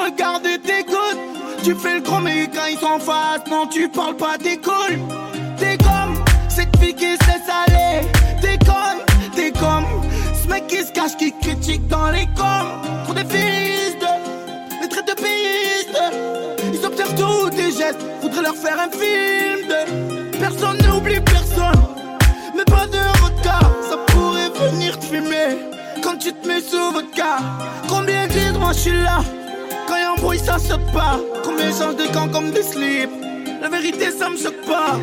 Regarde 0.05 0.46
et 0.46 0.59
t'écoute. 0.59 1.18
Tu 1.62 1.74
fais 1.74 1.96
le 1.96 2.00
grand 2.00 2.20
mais 2.20 2.48
quand 2.53 2.66
ils 2.70 2.78
sont 2.78 2.98
face, 2.98 3.46
non 3.50 3.66
tu 3.66 3.88
parles 3.88 4.16
pas, 4.16 4.36
t'es 4.38 4.57
cool. 4.57 4.98
T'es 5.59 5.76
comme 5.78 6.22
qui 6.94 7.16
se 7.16 7.26
laisse 7.26 7.48
aller. 7.48 8.07
T'es 8.40 8.59
comme, 8.64 9.00
t'es 9.34 9.50
comme 9.53 9.86
ce 10.40 10.48
mec 10.48 10.66
qui 10.66 10.78
se 10.78 10.92
cache, 10.92 11.16
qui 11.16 11.32
critique 11.40 11.86
dans 11.88 12.11
les 12.11 12.26
coms. 12.36 12.80
Pour 13.05 13.14
des 13.14 13.24
fils 13.24 13.96
de, 14.00 14.82
des 14.82 14.88
traits 14.88 15.07
de 15.07 15.14
piste. 15.14 15.98
Ils 16.72 16.86
observent 16.86 17.14
tous 17.14 17.50
tes 17.50 17.70
gestes, 17.72 18.00
faudrait 18.20 18.42
leur 18.42 18.55
faire 18.55 18.78
un 18.78 18.90
film 18.90 19.68
de. 19.68 20.38
Personne 20.38 20.78
n'oublie 20.86 21.20
personne, 21.20 21.82
mais 22.57 22.64
pas 22.64 22.86
de 22.86 22.98
retard. 23.24 23.70
Ça 23.88 23.96
pourrait 24.09 24.50
venir 24.50 24.98
te 24.98 25.05
fumer 25.05 25.59
quand 26.03 26.16
tu 26.18 26.32
te 26.32 26.46
mets 26.46 26.61
sous 26.61 26.92
votre 26.92 27.11
car. 27.12 27.40
Combien 27.88 28.26
de 28.26 28.59
moi 28.59 28.72
je 28.72 28.78
suis 28.78 29.03
là? 29.03 29.22
Bruit, 30.22 30.38
ça 30.38 30.56
saute 30.56 30.86
pas. 30.92 31.18
Combien 31.42 31.72
change 31.72 31.96
de 31.96 32.06
camp 32.14 32.28
comme 32.28 32.52
des 32.52 32.62
slips 32.62 33.10
La 33.60 33.68
vérité, 33.68 34.12
ça 34.16 34.30
me 34.30 34.36
choque 34.36 34.64
pas. 34.64 34.96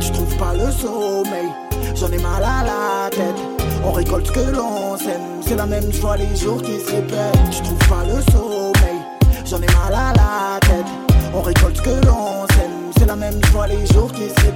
Tu 0.00 0.10
trouves 0.10 0.36
pas 0.36 0.52
le 0.52 0.68
sommeil, 0.72 1.46
j'en 1.94 2.10
ai 2.10 2.18
mal 2.18 2.42
à 2.42 2.64
la 2.64 3.10
tête. 3.10 3.40
On 3.84 3.92
récolte 3.92 4.26
ce 4.26 4.32
que 4.32 4.50
l'on 4.50 4.96
sème, 4.98 5.22
c'est 5.42 5.54
la 5.54 5.66
même, 5.66 5.92
je 5.92 6.00
vois 6.00 6.16
les 6.16 6.34
jours 6.34 6.60
qui 6.60 6.80
se 6.80 6.90
répètent. 6.90 7.50
Tu 7.52 7.62
trouves 7.62 7.88
pas 7.88 8.02
le 8.04 8.20
sommeil, 8.32 8.98
j'en 9.44 9.58
ai 9.58 9.66
mal 9.66 9.94
à 9.94 10.12
la 10.12 10.58
tête. 10.60 10.90
On 11.32 11.42
récolte 11.42 11.76
ce 11.76 11.82
que 11.82 12.06
l'on 12.06 12.46
sème, 12.48 12.92
c'est 12.98 13.06
la 13.06 13.14
même, 13.14 13.38
je 13.44 13.50
vois 13.52 13.68
les 13.68 13.86
jours 13.86 14.10
qui 14.10 14.28
se. 14.28 14.46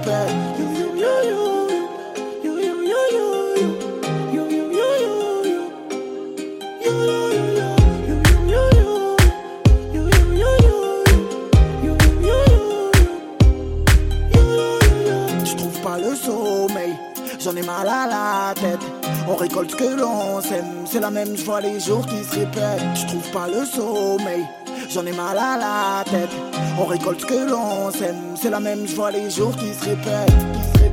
J'en 17.41 17.57
ai 17.57 17.63
mal 17.63 17.89
à 17.89 18.07
la 18.07 18.55
tête. 18.55 18.81
On 19.29 19.37
récolte 19.37 19.71
ce 19.71 19.77
que 19.77 20.01
l'on 20.01 20.41
sème, 20.41 20.85
c'est 20.85 21.01
la 21.01 21.11
même, 21.11 21.37
je 21.37 21.63
les 21.63 21.81
jours 21.81 22.07
qui 22.07 22.23
se 22.25 22.41
répètent. 22.41 22.83
Tu 22.95 23.07
trouves 23.07 23.31
pas 23.33 23.49
le 23.49 23.65
sommeil, 23.65 24.45
j'en 24.89 25.07
ai 25.07 25.13
mal 25.13 25.39
à 25.39 25.57
la 25.57 26.05
tête. 26.05 26.31
On 26.79 26.85
récolte 26.85 27.21
ce 27.21 27.27
que 27.27 27.51
l'on 27.51 27.91
sème, 27.91 28.37
c'est 28.41 28.51
la 28.51 28.61
même, 28.61 28.87
je 28.87 29.13
les 29.13 29.31
jours 29.31 29.57
qui 29.57 29.73
se 29.73 29.85
répètent, 29.85 30.27
qui 30.27 30.79
se 30.79 30.85
répètent, 30.85 30.90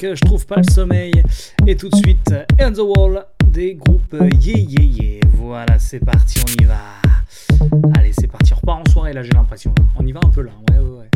Je 0.00 0.20
trouve 0.24 0.44
pas 0.46 0.56
le 0.56 0.70
sommeil. 0.70 1.12
Et 1.66 1.76
tout 1.76 1.88
de 1.88 1.96
suite, 1.96 2.34
On 2.60 2.72
the 2.72 2.78
Wall 2.78 3.24
des 3.46 3.74
groupes 3.74 4.16
Yeah 4.40 4.58
Yeah 4.58 4.82
Yeah. 4.82 5.20
Voilà, 5.34 5.78
c'est 5.78 6.00
parti, 6.00 6.40
on 6.40 6.62
y 6.62 6.66
va. 6.66 6.78
Allez, 7.96 8.12
c'est 8.12 8.26
parti. 8.26 8.52
On 8.52 8.56
repart 8.56 8.88
en 8.88 8.90
soirée 8.90 9.12
là, 9.12 9.22
j'ai 9.22 9.32
l'impression. 9.32 9.74
On 9.96 10.06
y 10.06 10.12
va 10.12 10.20
un 10.24 10.28
peu 10.28 10.42
là. 10.42 10.50
Ouais, 10.70 10.78
ouais, 10.78 10.98
ouais. 10.98 11.10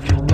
love. 0.00 0.25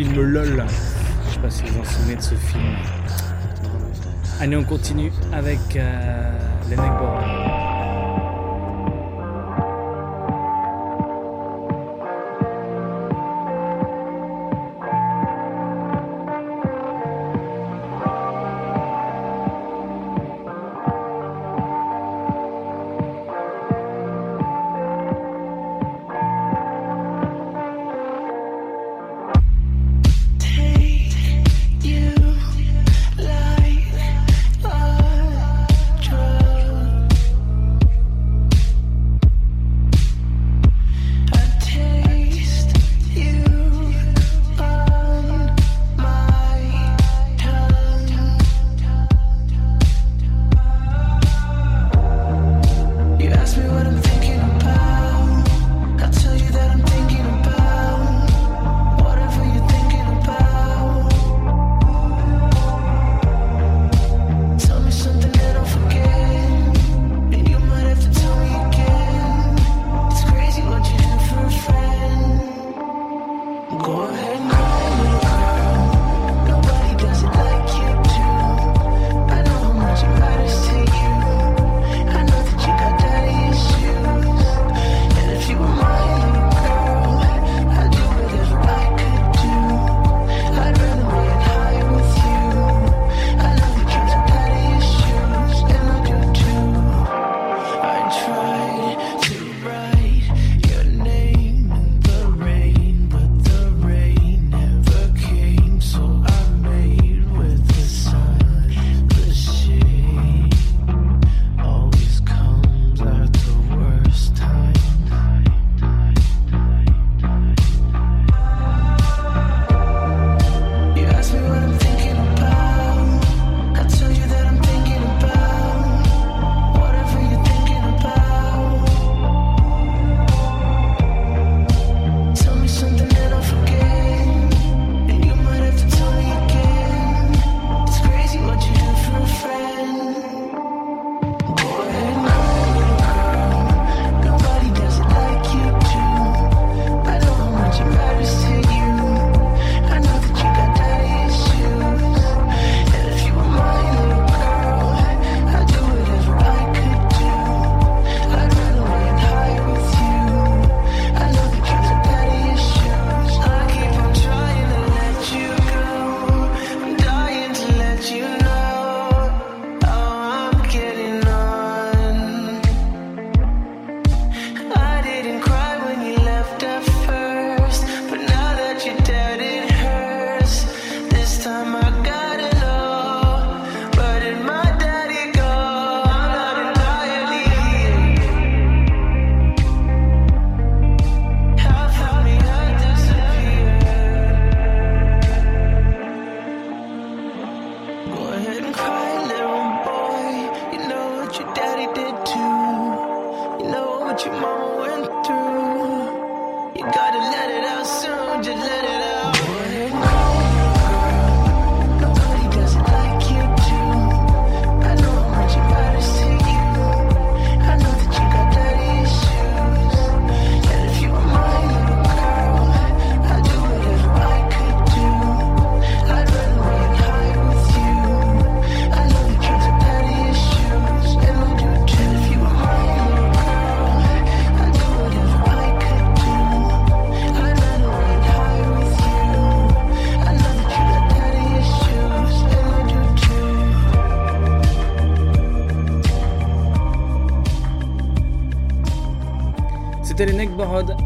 film 0.00 0.22
LOL. 0.22 0.64
Je 1.28 1.34
sais 1.34 1.40
pas 1.40 1.50
si 1.50 1.62
vous 1.64 1.80
en 1.80 1.84
souvenez 1.84 2.16
de 2.16 2.22
ce 2.22 2.34
film. 2.34 2.74
Allez, 4.40 4.56
on 4.56 4.64
continue 4.64 5.12
avec 5.32 5.58
euh, 5.76 6.32
les 6.70 6.76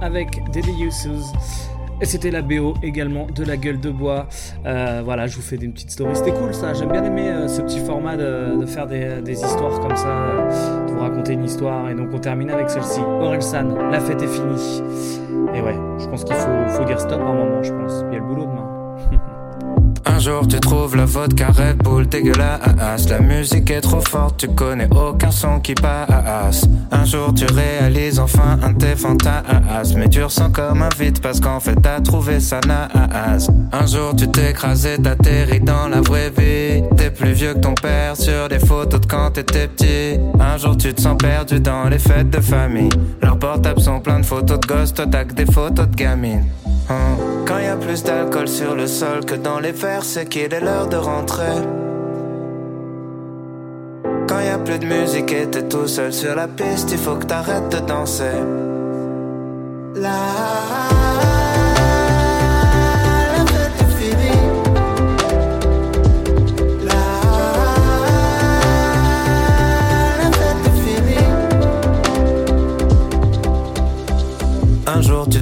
Avec 0.01 0.43
Daddy 0.53 0.85
Uses. 0.85 1.33
Et 2.01 2.07
c'était 2.07 2.33
la 2.33 2.43
BO 2.43 2.75
également 2.83 3.27
de 3.33 3.45
la 3.45 3.57
gueule 3.57 3.79
de 3.79 3.91
bois. 3.91 4.27
Euh, 4.67 5.03
voilà, 5.05 5.29
je 5.29 5.37
vous 5.37 5.43
fais 5.43 5.57
des 5.57 5.69
petites 5.69 5.93
stories. 5.93 6.17
C'était 6.17 6.33
cool 6.33 6.53
ça. 6.53 6.75
J'aime 6.75 6.91
bien 6.91 7.05
aimer 7.05 7.29
euh, 7.29 7.47
ce 7.47 7.63
petit 7.63 7.79
format 7.79 8.17
de, 8.17 8.67
faire 8.67 8.87
des, 8.87 9.23
des 9.23 9.41
histoires 9.41 9.79
comme 9.81 9.97
ça, 9.97 10.09
euh, 10.09 10.87
de 10.87 10.93
vous 10.93 11.01
raconter 11.01 11.35
une 11.35 11.45
histoire. 11.45 11.89
Et 11.89 11.95
donc 11.95 12.09
on 12.13 12.19
termine 12.19 12.51
avec 12.51 12.69
celle-ci. 12.69 13.01
Orelsan, 13.01 13.91
la 13.91 14.01
fête 14.01 14.21
est 14.23 14.27
finie. 14.27 14.83
Et 15.55 15.61
ouais, 15.61 15.79
je 15.99 16.07
pense 16.07 16.25
qu'il 16.25 16.35
faut, 16.35 16.69
faut 16.71 16.85
dire 16.85 16.99
stop 16.99 17.21
à 17.21 17.25
un 17.25 17.35
moment, 17.35 17.63
je 17.63 17.73
pense. 17.73 18.05
Il 18.09 18.15
y 18.15 18.17
a 18.17 18.19
le 18.19 18.27
boulot 18.27 18.47
demain. 18.47 18.74
Un 20.25 20.27
jour 20.27 20.49
tu 20.49 20.59
trouves 20.59 20.97
la 20.97 21.05
vodka 21.05 21.49
Red 21.49 21.83
Bull 21.83 22.07
dégueulasse 22.07 23.11
La 23.11 23.19
musique 23.21 23.71
est 23.71 23.83
trop 23.83 24.01
forte, 24.01 24.39
tu 24.39 24.49
connais 24.49 24.89
aucun 24.91 25.31
son 25.31 25.61
qui 25.61 25.75
passe. 25.75 26.65
Un 26.91 27.05
jour 27.05 27.35
tu 27.35 27.45
réalises 27.45 28.19
enfin 28.19 28.59
un 28.63 28.73
tes 28.73 28.97
fantasmes. 28.97 29.99
Mais 29.99 30.09
tu 30.09 30.23
ressens 30.23 30.49
comme 30.49 30.81
un 30.81 30.89
vide 30.99 31.21
parce 31.21 31.41
qu'en 31.41 31.61
fait 31.61 31.75
t'as 31.75 32.01
trouvé 32.01 32.41
ça 32.41 32.59
naze. 32.67 33.51
Un 33.71 33.85
jour 33.85 34.17
tu 34.17 34.27
t'écrases 34.27 34.87
et 34.87 34.97
t'atterris 34.97 35.61
dans 35.61 35.89
la 35.89 36.01
vraie 36.01 36.31
vie. 36.31 36.83
T'es 36.97 37.11
plus 37.11 37.35
vieux 37.35 37.53
que 37.53 37.59
ton 37.59 37.75
père 37.75 38.17
sur 38.17 38.49
des 38.49 38.61
photos 38.61 39.03
de 39.03 39.07
quand 39.07 39.33
t'étais 39.33 39.69
petit. 39.69 40.19
Un 40.41 40.57
jour 40.57 40.75
tu 40.75 40.95
te 40.95 41.03
sens 41.03 41.19
perdu 41.19 41.61
dans 41.61 41.91
les 41.91 41.99
fêtes 41.99 42.31
de 42.31 42.41
famille. 42.41 42.89
Leurs 43.21 43.39
portables 43.39 43.83
sont 43.83 44.01
pleins 44.01 44.21
de 44.21 44.25
photos 44.25 44.59
de 44.59 44.67
gosses, 44.67 44.95
toi 44.95 45.05
t'as 45.07 45.27
que 45.27 45.35
des 45.35 45.45
photos 45.45 45.87
de 45.87 45.95
gamines 45.95 46.47
Hein. 46.91 47.17
Quand 47.47 47.59
y 47.59 47.67
a 47.67 47.77
plus 47.77 48.03
d'alcool 48.03 48.49
sur 48.49 48.75
le 48.75 48.87
sol 48.87 49.25
que 49.25 49.35
dans 49.35 49.59
les 49.59 49.73
verres, 49.73 50.05
c'est 50.05 50.27
qu'il 50.27 50.53
est 50.53 50.61
l'heure 50.61 50.89
de 50.89 50.97
rentrer. 50.97 51.57
Quand 54.29 54.41
y 54.41 54.49
a 54.49 54.59
plus 54.59 54.79
de 54.79 54.87
musique 54.87 55.33
et 55.33 55.47
t'es 55.47 55.69
tout 55.69 55.87
seul 55.87 56.13
sur 56.13 56.35
la 56.35 56.49
piste, 56.49 56.91
il 56.93 56.99
faut 56.99 57.17
que 57.17 57.27
t'arrêtes 57.27 57.69
de 57.71 57.79
danser. 57.87 58.39
La, 59.95 61.44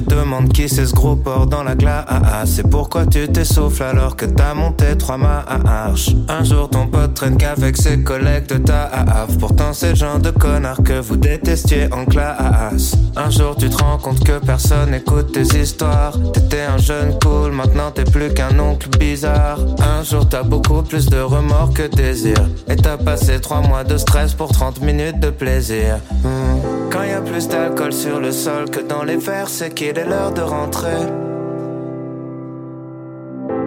demandes 0.03 0.51
qui 0.51 0.69
c'est 0.69 0.85
ce 0.85 0.93
gros 0.93 1.15
porc 1.15 1.47
dans 1.47 1.63
la 1.63 1.75
glace. 1.75 2.05
C'est 2.45 2.69
pourquoi 2.69 3.05
tu 3.05 3.27
t'essouffles 3.27 3.83
alors 3.83 4.15
que 4.15 4.25
t'as 4.25 4.53
monté 4.53 4.97
trois 4.97 5.17
marches. 5.17 6.11
Un 6.29 6.43
jour 6.43 6.69
ton 6.69 6.87
pote 6.87 7.13
traîne 7.13 7.37
qu'avec 7.37 7.77
ses 7.77 8.01
collègues 8.01 8.47
de 8.47 8.57
ta 8.57 8.83
AAF 8.83 9.37
Pourtant 9.37 9.73
c'est 9.73 9.89
le 9.89 9.95
genre 9.95 10.19
de 10.19 10.31
connard 10.31 10.83
que 10.83 10.99
vous 10.99 11.15
détestiez 11.15 11.91
en 11.93 12.05
classe. 12.05 12.95
Un 13.15 13.29
jour 13.29 13.55
tu 13.55 13.69
te 13.69 13.77
rends 13.83 13.97
compte 13.97 14.23
que 14.23 14.39
personne 14.39 14.93
écoute 14.93 15.31
tes 15.31 15.59
histoires. 15.59 16.13
T'étais 16.33 16.63
un 16.63 16.77
jeune 16.77 17.17
cool, 17.23 17.51
maintenant 17.51 17.91
t'es 17.91 18.03
plus 18.03 18.33
qu'un 18.33 18.57
oncle 18.59 18.89
bizarre. 18.97 19.59
Un 19.79 20.03
jour 20.03 20.27
t'as 20.27 20.43
beaucoup 20.43 20.81
plus 20.81 21.07
de 21.07 21.19
remords 21.19 21.73
que 21.73 21.87
désir. 21.87 22.37
Et 22.67 22.75
t'as 22.75 22.97
passé 22.97 23.39
trois 23.39 23.61
mois 23.61 23.83
de 23.83 23.97
stress 23.97 24.33
pour 24.33 24.51
30 24.51 24.81
minutes 24.81 25.19
de 25.19 25.29
plaisir. 25.29 25.99
Hmm. 26.23 26.82
Quand 26.93 27.05
y 27.05 27.11
a 27.11 27.21
plus 27.21 27.47
d'alcool 27.47 27.91
sur 27.91 28.19
le 28.19 28.31
sol 28.31 28.69
que 28.69 28.79
dans 28.79 29.03
les 29.03 29.17
verres, 29.17 29.49
c'est 29.49 29.73
qu'il 29.73 29.97
est 29.97 30.05
l'heure 30.05 30.31
de 30.31 30.41
rentrer. 30.41 31.07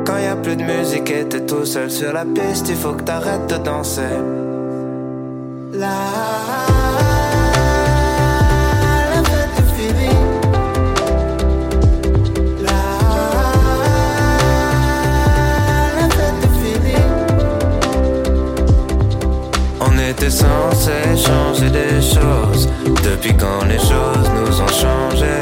Quand 0.07 0.19
y 0.19 0.27
a 0.27 0.37
plus 0.37 0.55
de 0.55 0.63
musique 0.63 1.11
et 1.11 1.25
t'es 1.25 1.45
tout 1.45 1.65
seul 1.65 1.91
sur 1.91 2.13
la 2.13 2.25
piste, 2.25 2.69
il 2.69 2.77
faut 2.77 2.93
que 2.93 3.03
t'arrêtes 3.03 3.49
de 3.49 3.57
danser. 3.57 4.17
Était 20.27 20.37
censé 20.37 20.91
changer 21.17 21.71
des 21.71 22.03
choses. 22.03 22.69
Depuis 23.05 23.33
quand 23.37 23.65
les 23.69 23.79
choses 23.79 24.29
nous 24.35 24.61
ont 24.61 24.75
changé? 24.85 25.37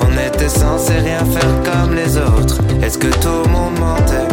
On 0.00 0.12
était 0.28 0.48
censé 0.48 0.92
rien 0.92 1.24
faire 1.24 1.62
comme 1.64 1.94
les 1.94 2.18
autres. 2.18 2.58
Est-ce 2.82 2.98
que 2.98 3.06
tout 3.06 3.42
le 3.44 3.50
monde 3.50 3.78
mentait? 3.78 4.28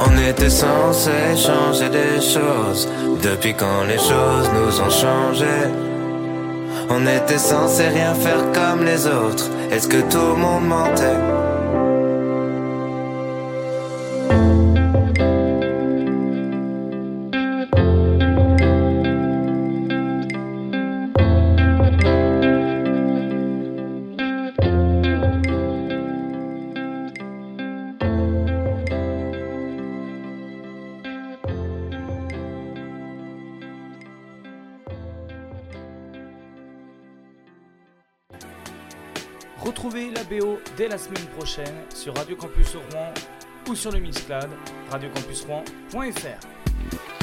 On 0.00 0.28
était 0.28 0.50
censé 0.50 1.12
changer 1.36 1.88
des 1.90 2.20
choses. 2.20 2.88
Depuis 3.22 3.54
quand 3.54 3.84
les 3.86 3.98
choses 3.98 4.50
nous 4.56 4.80
ont 4.80 4.90
changé? 4.90 5.54
On 6.90 7.06
était 7.06 7.38
censé 7.38 7.86
rien 7.88 8.14
faire 8.14 8.50
comme 8.52 8.84
les 8.84 9.06
autres. 9.06 9.48
Est-ce 9.70 9.86
que 9.86 10.00
tout 10.10 10.28
le 10.34 10.42
monde 10.42 10.66
mentait? 10.66 11.53
La 40.94 40.98
semaine 40.98 41.26
prochaine 41.36 41.74
sur 41.92 42.16
Radio 42.16 42.36
Campus 42.36 42.76
Rouen 42.76 43.12
ou 43.68 43.74
sur 43.74 43.90
le 43.90 43.98
Mixcloud 43.98 44.48
radiocampusrouen.fr. 44.92 47.13